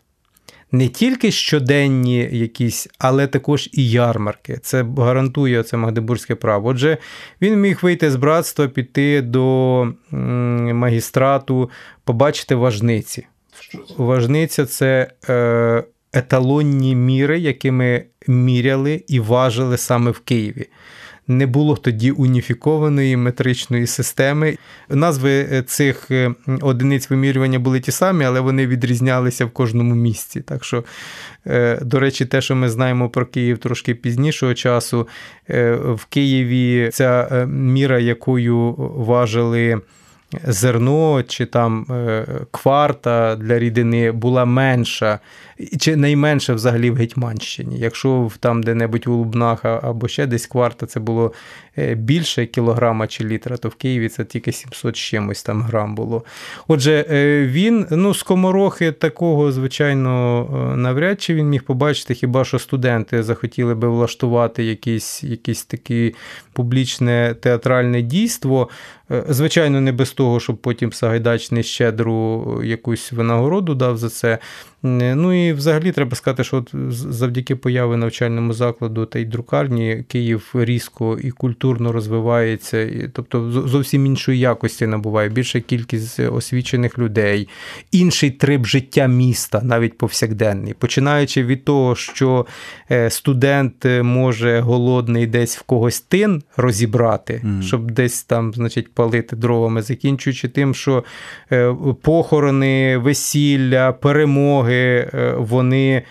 не 0.71 0.87
тільки 0.87 1.31
щоденні 1.31 2.29
якісь, 2.31 2.87
але 2.97 3.27
також 3.27 3.69
і 3.73 3.89
ярмарки. 3.89 4.59
Це 4.61 4.85
гарантує 4.97 5.63
це 5.63 5.77
Магдебурзьке 5.77 6.35
право. 6.35 6.69
Отже, 6.69 6.97
він 7.41 7.61
міг 7.61 7.79
вийти 7.81 8.11
з 8.11 8.15
братства, 8.15 8.67
піти 8.67 9.21
до 9.21 9.87
магістрату, 10.73 11.69
побачити 12.03 12.55
важниці. 12.55 13.27
Важниця 13.97 14.65
це 14.65 15.11
е, 15.29 15.83
еталонні 16.13 16.95
міри, 16.95 17.39
якими 17.39 18.05
міряли 18.27 19.03
і 19.07 19.19
важили 19.19 19.77
саме 19.77 20.11
в 20.11 20.19
Києві 20.19 20.67
не 21.29 21.47
було 21.47 21.75
тоді 21.75 22.11
уніфікованої 22.11 23.17
метричної 23.17 23.87
системи. 23.87 24.57
Назви 24.89 25.47
е, 25.51 25.63
цих 25.63 26.11
е, 26.11 26.31
одиниць 26.61 27.09
вимірювання 27.09 27.59
були 27.59 27.79
ті 27.79 27.91
самі, 27.91 28.25
але 28.25 28.39
вони 28.39 28.67
відрізнялися 28.67 29.45
в 29.45 29.51
кожному 29.51 29.95
місці. 29.95 30.41
Так 30.41 30.63
що, 30.63 30.83
е, 31.47 31.79
до 31.81 31.99
речі, 31.99 32.25
те, 32.25 32.41
що 32.41 32.55
ми 32.55 32.69
знаємо 32.69 33.09
про 33.09 33.25
Київ 33.25 33.57
трошки 33.57 33.95
пізнішого 33.95 34.53
часу, 34.53 35.07
в 35.83 36.05
Києві 36.09 36.89
ця 36.93 37.45
міра, 37.49 37.99
якою 37.99 38.75
важили 38.77 39.81
зерно 40.47 41.23
чи 41.23 41.45
там 41.45 41.85
кварта 42.51 43.35
для 43.35 43.59
рідини 43.59 44.11
була 44.11 44.45
менша, 44.45 45.19
чи 45.79 45.95
найменша 45.95 46.53
взагалі 46.53 46.91
в 46.91 46.95
Гетьманщині. 46.95 47.79
Якщо 47.79 48.31
там 48.39 48.63
де-небудь 48.63 49.07
у 49.07 49.11
Лубнах 49.11 49.65
або 49.65 50.07
ще 50.07 50.25
десь 50.25 50.47
кварта 50.47 50.85
це 50.85 50.99
було 50.99 51.33
е, 51.77 51.95
більше 51.95 52.45
кілограма 52.45 53.07
чи 53.07 53.23
літра, 53.23 53.57
то 53.57 53.69
в 53.69 53.75
Києві 53.75 54.09
це 54.09 54.25
тільки 54.25 54.51
700 54.51 54.95
чимось 54.95 55.43
там 55.43 55.61
грам 55.61 55.95
було. 55.95 56.23
Отже, 56.67 57.05
е, 57.09 57.45
він, 57.47 57.87
ну, 57.91 58.13
скоморохи 58.13 58.91
такого, 58.91 59.51
звичайно, 59.51 60.45
навряд 60.77 61.21
чи 61.21 61.33
він 61.33 61.49
міг 61.49 61.63
побачити, 61.63 62.13
хіба 62.13 62.45
що 62.45 62.59
студенти 62.59 63.23
захотіли 63.23 63.75
би 63.75 63.89
влаштувати 63.89 64.63
якісь, 64.63 65.23
якісь 65.23 65.65
такі 65.65 66.15
публічне 66.53 67.35
театральне 67.41 68.01
дійство. 68.01 68.69
Е, 69.11 69.23
звичайно, 69.29 69.81
не 69.81 69.91
без 69.91 70.11
того, 70.11 70.39
щоб 70.39 70.57
потім 70.57 70.93
Сагайдачний 70.93 71.63
щедру 71.63 72.61
якусь 72.63 73.11
винагороду 73.11 73.75
дав 73.75 73.97
за 73.97 74.09
це. 74.09 74.37
Ну 74.83 75.47
і 75.47 75.53
взагалі 75.53 75.91
треба 75.91 76.15
сказати, 76.15 76.43
що 76.43 76.57
от 76.57 76.71
завдяки 76.91 77.55
появи 77.55 77.97
навчальному 77.97 78.53
закладу 78.53 79.05
та 79.05 79.19
й 79.19 79.25
друкарні 79.25 80.03
Київ 80.07 80.51
різко 80.53 81.19
і 81.21 81.31
культурно. 81.31 81.91
розвивається, 81.91 82.89
тобто 83.13 83.51
зовсім 83.51 84.05
іншої 84.05 84.39
якості 84.39 84.87
набуває, 84.87 85.29
більша 85.29 85.59
кількість 85.59 86.19
освічених 86.19 86.97
людей, 86.97 87.49
інший 87.91 88.31
трип 88.31 88.65
життя 88.65 89.07
міста, 89.07 89.61
навіть 89.63 89.97
повсякденний. 89.97 90.73
Починаючи 90.73 91.43
від 91.43 91.65
того, 91.65 91.95
що 91.95 92.45
е, 92.91 93.09
студент 93.09 93.85
може 94.01 94.59
голодний 94.59 95.27
десь 95.27 95.57
в 95.57 95.61
когось 95.61 96.01
тин 96.01 96.43
розібрати, 96.57 97.41
mm. 97.45 97.61
щоб 97.61 97.91
десь 97.91 98.23
там, 98.23 98.53
значить, 98.53 98.93
палити 98.93 99.35
дровами, 99.35 99.81
закінчуючи 99.81 100.47
тим, 100.47 100.75
що 100.75 101.03
е, 101.51 101.75
похорони, 102.01 102.97
весілля, 102.97 103.91
перемоги, 103.91 104.68
вони 105.37 106.03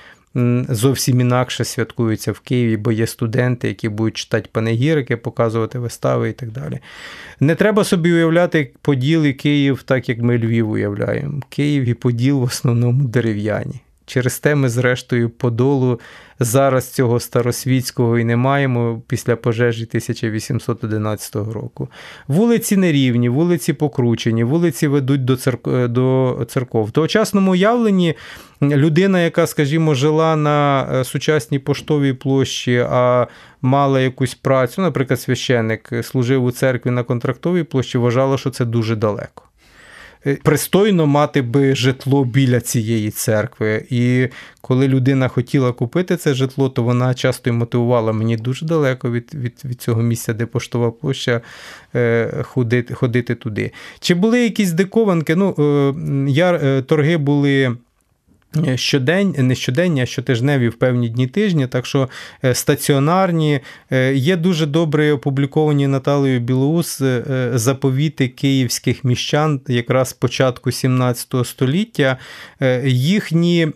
зовсім 0.68 1.20
інакше 1.20 1.64
святкуються 1.64 2.32
в 2.32 2.40
Києві, 2.40 2.76
бо 2.76 2.92
є 2.92 3.06
студенти, 3.06 3.68
які 3.68 3.88
будуть 3.88 4.16
читати 4.16 4.48
панегірики, 4.52 5.16
показувати 5.16 5.78
вистави 5.78 6.28
і 6.28 6.32
так 6.32 6.50
далі. 6.50 6.78
Не 7.40 7.54
треба 7.54 7.84
собі 7.84 8.12
уявляти 8.12 8.70
Поділ 8.82 9.26
і 9.26 9.32
Київ, 9.32 9.82
так 9.82 10.08
як 10.08 10.18
ми 10.18 10.38
Львів 10.38 10.70
уявляємо. 10.70 11.42
Київ 11.48 11.84
і 11.84 11.94
Поділ 11.94 12.38
в 12.38 12.42
основному 12.42 13.04
дерев'яні. 13.04 13.80
Через 14.08 14.38
те 14.38 14.54
ми, 14.54 14.68
зрештою, 14.68 15.30
Подолу 15.30 16.00
зараз 16.40 16.92
цього 16.92 17.20
старосвітського 17.20 18.18
і 18.18 18.24
не 18.24 18.36
маємо 18.36 19.02
після 19.06 19.36
пожежі 19.36 19.84
1811 19.84 21.34
року. 21.34 21.88
Вулиці 22.28 22.76
нерівні, 22.76 23.28
вулиці 23.28 23.72
покручені, 23.72 24.44
вулиці 24.44 24.88
ведуть 24.88 25.24
до 25.24 25.36
церков. 25.36 25.88
До 25.88 26.46
церков. 26.48 26.86
В 26.86 26.90
тогочасному 26.90 27.50
уявленні 27.50 28.14
людина, 28.62 29.20
яка, 29.20 29.46
скажімо, 29.46 29.94
жила 29.94 30.36
на 30.36 30.88
е, 30.92 31.04
сучасній 31.04 31.58
поштовій 31.58 32.12
площі, 32.12 32.86
а 32.90 33.26
мала 33.62 34.00
якусь 34.00 34.34
працю, 34.34 34.82
наприклад, 34.82 35.20
священник 35.20 35.92
служив 36.02 36.44
у 36.44 36.50
церкві 36.50 36.90
на 36.90 37.02
контрактовій 37.02 37.62
площі, 37.62 37.98
вважала, 37.98 38.38
що 38.38 38.50
це 38.50 38.64
дуже 38.64 38.96
далеко. 38.96 39.47
Е, 40.26 40.38
пристойно 40.42 41.06
мати 41.06 41.42
би 41.42 41.74
житло 41.74 42.24
біля 42.24 42.60
цієї 42.60 43.10
церкви. 43.10 43.86
І 43.90 44.28
коли 44.60 44.88
людина 44.88 45.28
хотіла 45.28 45.72
купити 45.72 46.16
це 46.16 46.34
житло, 46.34 46.68
то 46.68 46.82
вона 46.82 47.14
часто 47.14 47.50
й 47.50 47.52
мотивувала 47.52 48.12
мені 48.12 48.36
дуже 48.36 48.66
далеко 48.66 49.10
від 49.10 49.34
від, 49.34 49.62
від 49.64 49.80
цього 49.80 50.02
місця, 50.02 50.32
де 50.32 50.46
поштова 50.46 50.90
площа, 50.90 51.40
е, 51.94 52.42
ходити 52.42 52.94
ходити 52.94 53.34
туди. 53.34 53.72
Чи 54.00 54.14
були 54.14 54.42
якісь 54.42 54.72
дикованки? 54.72 55.36
Ну, 55.36 55.54
я, 56.28 56.82
Торги 56.82 57.16
були. 57.16 57.76
Е, 58.56 58.76
щодень, 58.76 59.34
не 59.38 59.54
щоденні, 59.54 60.02
а 60.02 60.06
щотижневі 60.06 60.68
в 60.68 60.74
певні 60.74 61.08
дні 61.08 61.26
тижні, 61.26 61.66
так 61.66 61.86
що 61.86 62.08
е, 62.44 62.54
стаціонарні 62.54 63.60
е, 63.92 64.14
є 64.14 64.36
дуже 64.36 64.66
добре 64.66 65.12
опубліковані 65.12 65.86
Наталею 65.86 66.40
Білоус 66.40 67.02
заповіти 67.52 68.28
київських 68.28 69.04
міщан 69.04 69.60
якраз 69.68 70.12
початку 70.12 70.72
17 70.72 71.34
століття. 71.44 72.16
Їхні 72.84 73.68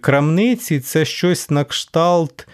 крамниці 0.00 0.80
це 0.80 1.04
щось 1.04 1.50
на 1.50 1.64
кшталт 1.64 2.46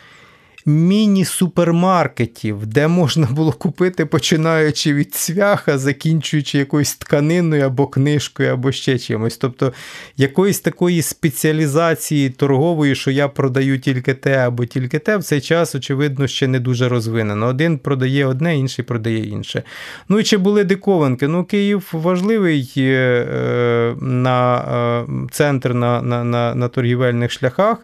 міні-супермаркетів, 0.67 2.67
де 2.67 2.89
можна 2.89 3.29
було 3.31 3.53
купити, 3.53 4.07
починаючи 4.07 4.95
від 4.95 5.15
цвяха, 5.15 5.79
закінчуючи 5.79 6.59
якоюсь 6.59 6.95
тканиною 6.95 7.63
або 7.63 7.87
книжкою, 7.87 8.53
або 8.53 8.73
ще 8.73 8.99
чимось. 8.99 9.37
Тобто 9.37 9.73
якоїсь 10.17 10.61
такої 10.61 11.03
спеціалізації 11.03 12.31
торгової, 12.31 12.95
що 12.95 13.11
я 13.11 13.29
продаю 13.29 13.79
тільки 13.79 14.15
те 14.15 14.37
або 14.37 14.65
тільки 14.65 14.99
те, 14.99 15.17
в 15.17 15.23
цей 15.23 15.41
час, 15.41 15.75
очевидно, 15.75 16.27
ще 16.27 16.49
не 16.49 16.61
дуже 16.61 16.89
розвинено. 16.89 17.47
Один 17.47 17.79
продає 17.79 18.27
одне, 18.27 18.59
інший 18.59 18.85
продає 18.85 19.25
інше. 19.25 19.63
Ну 20.09 20.19
і 20.19 20.23
чи 20.23 20.37
були 20.37 20.65
дикованки? 20.65 21.29
Ну, 21.29 21.45
Київ 21.45 21.89
важливий 21.93 22.73
е, 22.77 23.95
на 24.01 24.59
е, 24.59 25.05
центр 25.31 25.75
на, 25.75 26.03
на, 26.03 26.25
на, 26.25 26.55
на 26.55 26.69
торгівельних 26.69 27.31
шляхах. 27.31 27.79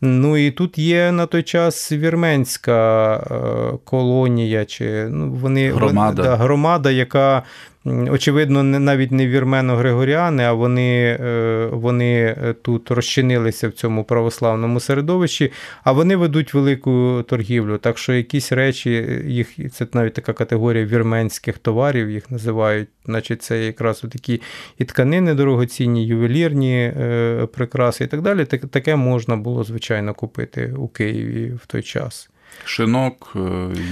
Ну 0.00 0.36
і 0.36 0.50
тут 0.50 0.78
є 0.78 1.12
на 1.12 1.26
той 1.26 1.42
час 1.42 1.92
вірменська 1.92 3.14
е, 3.16 3.78
колонія, 3.84 4.64
чи 4.64 5.08
ну, 5.10 5.32
вони 5.32 5.72
громада, 5.72 6.22
да, 6.22 6.36
громада 6.36 6.90
яка 6.90 7.42
очевидно, 7.86 8.62
навіть 8.62 9.12
не 9.12 9.26
вірмено-григоріани, 9.26 10.42
а 10.42 10.52
вони 10.52 11.18
е, 11.20 11.68
вони 11.72 12.22
е, 12.24 12.54
тут 12.62 12.90
розчинилися 12.90 13.68
в 13.68 13.72
цьому 13.72 14.04
православному 14.04 14.80
середовищі, 14.80 15.52
а 15.84 15.92
вони 15.92 16.16
ведуть 16.16 16.54
велику 16.54 17.24
торгівлю. 17.28 17.78
Так 17.78 17.98
що 17.98 18.12
якісь 18.12 18.52
речі, 18.52 19.22
їх 19.26 19.72
це 19.72 19.86
навіть 19.92 20.14
така 20.14 20.32
категорія 20.32 20.84
вірменських 20.84 21.58
товарів, 21.58 22.10
їх 22.10 22.30
називають. 22.30 22.88
Значить, 23.04 23.42
це 23.42 23.64
якраз 23.64 24.00
такі 24.00 24.40
і 24.78 24.84
тканини 24.84 25.34
дорогоцінні, 25.34 26.06
ювелірні 26.06 26.92
е, 26.96 27.48
прикраси 27.54 28.04
і 28.04 28.06
так 28.06 28.22
далі. 28.22 28.44
Таке 28.44 28.96
можна 28.96 29.36
було, 29.36 29.64
звичайно, 29.64 30.14
купити 30.14 30.74
у 30.78 30.88
Києві 30.88 31.52
в 31.62 31.66
той 31.66 31.82
час. 31.82 32.30
Шинок, 32.64 33.32
е, 33.36 33.40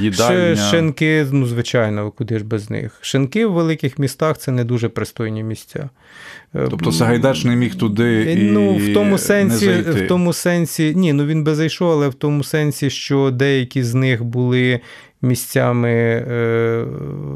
їдальня. 0.01 0.57
Шинки, 0.57 1.27
ну, 1.33 1.47
звичайно, 1.47 2.11
куди 2.11 2.39
ж 2.39 2.45
без 2.45 2.71
них. 2.71 2.99
Шинки 3.01 3.47
в 3.47 3.53
великих 3.53 3.99
містах 3.99 4.39
це 4.39 4.53
не 4.53 4.65
дуже 4.65 4.89
пристойні 4.89 5.43
місця. 5.43 5.89
Е, 6.55 6.67
тобто 6.71 6.93
Сагайдач 6.93 7.45
не 7.45 7.57
міг 7.57 7.75
туди. 7.75 8.33
і 8.33 8.43
Ну, 8.53 8.75
в 8.75 8.95
тому 8.95 9.19
сенсі, 9.19 9.67
не 9.67 9.73
зайти. 9.83 9.91
в 9.91 10.09
тому 10.09 10.33
сенсі, 10.33 10.93
ні, 10.97 11.13
ну 11.13 11.27
він 11.27 11.45
би 11.45 11.55
зайшов, 11.55 11.91
але 11.91 12.09
в 12.09 12.15
тому 12.15 12.45
сенсі, 12.45 12.91
що 12.91 13.31
деякі 13.31 13.83
з 13.83 13.95
них 13.95 14.25
були. 14.25 14.81
Місцями, 15.23 15.91
е, 16.29 16.85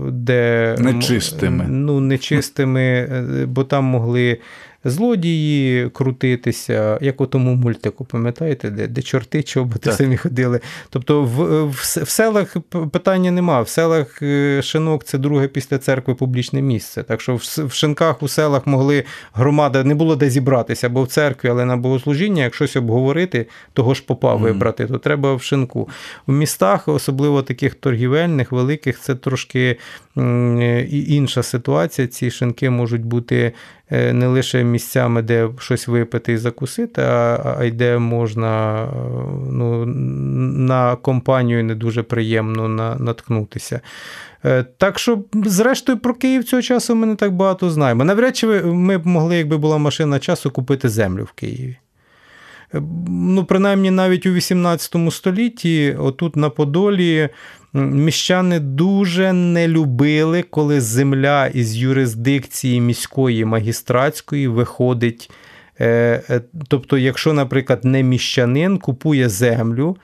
де 0.09 0.77
нечистими, 0.79 1.65
ну, 1.69 2.01
нечистими, 2.01 3.09
бо 3.49 3.65
там 3.65 3.85
могли 3.85 4.39
злодії 4.85 5.89
крутитися, 5.89 6.99
як 7.01 7.21
у 7.21 7.27
тому 7.27 7.55
мультику, 7.55 8.05
пам'ятаєте, 8.05 8.71
де 8.71 8.87
де 8.87 9.03
чорти 9.03 9.43
чоботи 9.43 9.93
самі 9.93 10.17
ходили. 10.17 10.61
Тобто 10.91 11.23
в, 11.23 11.65
в, 11.65 11.71
в 12.03 12.09
селах 12.09 12.57
питання 12.93 13.31
нема. 13.31 13.63
В 13.63 13.69
селах 13.69 14.23
е, 14.23 14.63
шинок 14.63 15.05
це 15.05 15.19
друге 15.19 15.49
після 15.49 15.79
церкви 15.79 16.15
публічне 16.15 16.63
місце. 16.63 17.03
Так 17.03 17.21
що 17.21 17.37
в, 17.37 17.67
в 17.67 17.73
шинках 17.73 18.23
у 18.23 18.29
селах 18.29 18.67
могли 18.67 19.05
громада 19.33 19.85
не 19.85 19.95
було 19.95 20.17
де 20.17 20.31
зібратися 20.31 20.87
або 20.87 21.03
в 21.03 21.09
церкві, 21.09 21.49
але 21.49 21.65
на 21.65 21.77
богослужіння, 21.77 22.43
як 22.43 22.55
щось 22.55 22.77
обговорити, 22.77 23.47
того 23.73 23.95
ж 23.95 24.03
попа 24.07 24.35
вибрати, 24.35 24.87
то 24.87 24.99
треба 24.99 25.35
в 25.35 25.43
шинку. 25.43 25.89
В 26.27 26.33
містах, 26.33 26.89
особливо 26.89 27.43
таких 27.43 27.75
торгівельних, 27.75 28.53
великих, 28.53 29.01
це 29.01 29.15
трошки 29.15 29.77
інша 30.91 31.43
ситуація. 31.43 32.09
Ці 32.09 32.31
шинки 32.31 32.71
можуть 32.71 33.05
бути 33.05 33.53
е, 33.91 34.13
не 34.13 34.27
лише 34.27 34.65
місцями, 34.65 35.23
де 35.23 35.49
щось 35.59 35.89
випити 35.89 36.33
і 36.33 36.37
закусити, 36.37 37.03
а 37.03 37.65
й 37.65 37.71
де 37.71 37.99
можна 37.99 38.87
ну, 39.51 39.87
на 40.57 40.97
компанію 40.97 41.65
не 41.65 41.75
дуже 41.75 42.03
приємно 42.03 42.69
наткнутися. 42.99 43.81
Е, 44.45 44.65
так 44.79 44.99
що, 44.99 45.25
зрештою, 45.45 45.99
про 45.99 46.15
Київ 46.15 46.45
цього 46.45 46.63
часу 46.63 46.95
ми 46.95 47.07
не 47.07 47.15
так 47.15 47.33
багато 47.33 47.71
знаємо. 47.71 48.05
Навряд 48.05 48.37
чи 48.37 48.47
ми 48.63 48.99
б 48.99 49.07
могли, 49.07 49.37
якби 49.37 49.57
була 49.57 49.79
машина 49.79 50.19
часу, 50.19 50.51
купити 50.51 50.89
землю 50.89 51.25
в 51.25 51.33
Києві. 51.33 51.77
Ну, 52.73 53.45
Принаймні 53.45 53.91
навіть 53.91 54.27
у 54.27 54.33
18 54.33 54.97
столітті, 55.11 55.97
отут 55.99 56.37
на 56.37 56.51
Подолі, 56.51 57.29
міщани 57.73 58.61
дуже 58.61 59.33
не 59.33 59.69
любили, 59.69 60.43
коли 60.43 60.81
земля 60.81 61.47
із 61.47 61.77
юрисдикції 61.77 62.81
міської 62.81 63.45
магістратської 63.45 64.49
виходить. 64.49 65.31
Е, 65.81 66.23
е, 66.31 66.41
тобто, 66.69 66.99
якщо, 66.99 67.33
наприклад, 67.33 67.85
не 67.85 68.03
міщанин 68.03 68.79
купує 68.79 69.29
землю, 69.29 69.97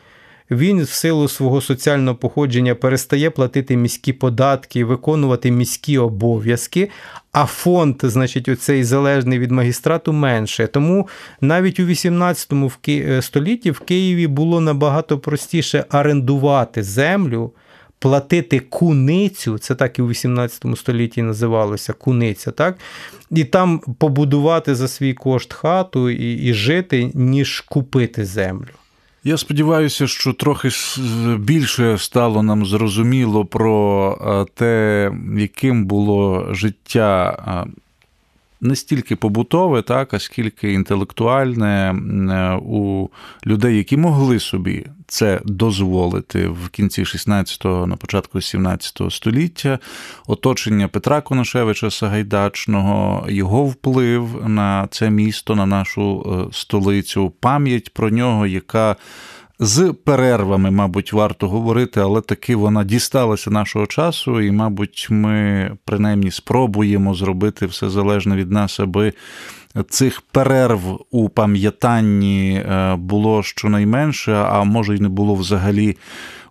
він 0.51 0.83
в 0.83 0.89
силу 0.89 1.29
свого 1.29 1.61
соціального 1.61 2.17
походження 2.17 2.75
перестає 2.75 3.31
платити 3.31 3.77
міські 3.77 4.13
податки, 4.13 4.85
виконувати 4.85 5.51
міські 5.51 5.99
обов'язки, 5.99 6.91
а 7.33 7.47
фонд, 7.47 7.97
значить, 8.03 8.49
оцей 8.49 8.85
залежний 8.85 9.39
від 9.39 9.51
магістрату 9.51 10.13
менше. 10.13 10.67
Тому 10.67 11.09
навіть 11.41 11.81
у 11.81 11.85
18 11.85 12.53
е, 12.89 13.23
столітті 13.23 13.71
в 13.71 13.81
Києві 13.81 14.27
було 14.27 14.61
набагато 14.61 15.19
простіше 15.19 15.85
орендувати 15.93 16.83
землю. 16.83 17.53
Платити 17.99 18.61
куницю, 18.61 19.59
це 19.59 19.75
так 19.75 19.99
і 19.99 20.03
у 20.03 20.09
18 20.09 20.65
столітті 20.77 21.23
називалося 21.23 21.93
куниця, 21.93 22.51
так? 22.51 22.79
І 23.31 23.45
там 23.45 23.79
побудувати 23.79 24.75
за 24.75 24.89
свій 24.89 25.15
кошт 25.15 25.53
хату 25.53 26.11
і, 26.11 26.33
і 26.33 26.55
жити, 26.55 27.11
ніж 27.15 27.61
купити 27.61 28.25
землю. 28.25 28.69
Я 29.27 29.37
сподіваюся, 29.37 30.07
що 30.07 30.33
трохи 30.33 30.69
більше 31.39 31.99
стало 31.99 32.43
нам 32.43 32.67
зрозуміло 32.67 33.45
про 33.45 34.47
те, 34.55 35.13
яким 35.37 35.85
було 35.85 36.47
життя 36.55 37.67
не 38.65 38.77
стільки 38.77 39.17
побутове, 39.17 39.83
так, 39.83 40.15
а 40.15 40.19
скільки 40.19 40.73
інтелектуальне 40.73 41.95
е, 41.95 42.61
у 42.63 43.09
людей, 43.47 43.77
які 43.77 43.97
могли 43.97 44.41
собі 44.41 44.87
це 45.07 45.41
дозволити 45.45 46.49
в 46.49 46.69
кінці 46.69 47.03
16-го, 47.03 47.87
на 47.87 47.97
початку 47.97 48.41
17 48.41 49.01
століття, 49.11 49.79
оточення 50.27 50.89
Петра 50.89 51.21
Коношевича 51.21 51.91
Сагайдачного, 51.91 53.27
його 53.29 53.65
вплив 53.65 54.49
на 54.49 54.89
це 54.91 55.11
місто, 55.11 55.57
на 55.57 55.67
нашу 55.67 56.27
е, 56.51 56.53
столицю, 56.53 57.33
пам'ять 57.41 57.95
про 57.95 58.11
нього, 58.11 58.47
яка 58.47 58.97
з 59.59 59.95
перервами, 60.05 60.71
мабуть, 60.71 61.13
варто 61.13 61.49
говорити, 61.49 62.01
але 62.01 62.21
таки 62.21 62.57
вона 62.57 62.85
дісталася 62.85 63.51
нашого 63.51 63.87
часу, 63.87 64.41
і, 64.41 64.51
мабуть, 64.51 65.07
ми 65.11 65.71
принаймні 65.85 66.31
спробуємо 66.31 67.15
зробити 67.15 67.67
все 67.67 67.91
залежне 67.91 68.37
від 68.37 68.51
нас, 68.51 68.81
аби 68.81 69.13
цих 69.89 70.21
перерв 70.21 71.01
у 71.11 71.29
пам'ятанні 71.29 72.55
е, 72.55 72.97
було 72.97 73.43
щонайменше, 73.43 74.33
а 74.33 74.65
може 74.65 74.97
й 74.97 75.01
не 75.01 75.09
було 75.09 75.35
взагалі 75.35 75.97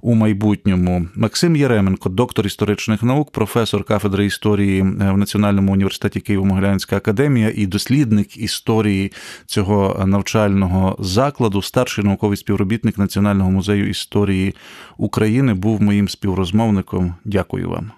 у 0.04 0.16
майбутньому. 0.16 1.08
Максим 1.16 1.56
Єременко, 1.56 2.10
доктор 2.10 2.46
історичних 2.46 3.04
наук, 3.04 3.32
професор 3.32 3.84
кафедри 3.84 4.26
історії 4.26 4.80
е, 4.80 4.84
в 5.12 5.18
Національному 5.18 5.74
університеті 5.74 6.20
Києво-Могилянська 6.20 6.96
академія 6.96 7.52
і 7.56 7.66
дослідник 7.68 8.38
історії 8.38 9.12
цього 9.46 10.04
навчального 10.06 10.96
закладу, 11.00 11.62
старший 11.62 12.04
науковий 12.04 12.38
співробітник 12.38 12.98
Національного 12.98 13.52
музею 13.52 13.90
історії 13.90 14.56
України, 14.98 15.54
був 15.54 15.82
моїм 15.82 16.10
співрозмовником. 16.10 17.16
Дякую 17.26 17.70
вам. 17.70 17.92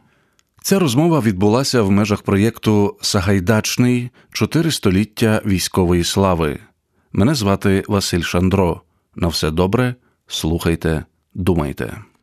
Ця 0.61 0.79
розмова 0.79 1.19
відбулася 1.19 1.81
в 1.81 1.91
межах 1.91 2.21
проєкту 2.21 2.97
Сагайдачний 3.01 4.09
чотири 4.31 4.71
століття 4.71 5.41
військової 5.45 6.03
слави. 6.03 6.59
Мене 7.13 7.35
звати 7.35 7.83
Василь 7.87 8.21
Шандро. 8.21 8.81
На 9.15 9.27
все 9.27 9.51
добре, 9.51 9.95
слухайте, 10.27 11.05
do 11.36 12.14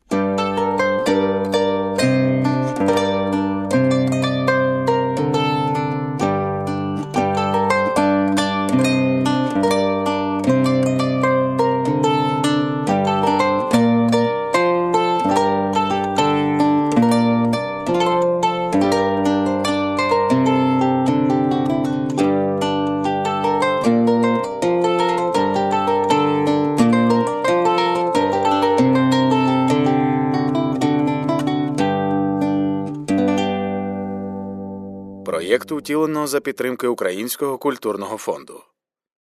утілено 35.83 36.27
за 36.27 36.41
підтримки 36.41 36.87
Українського 36.87 37.59
культурного 37.59 38.17
фонду. 38.17 38.72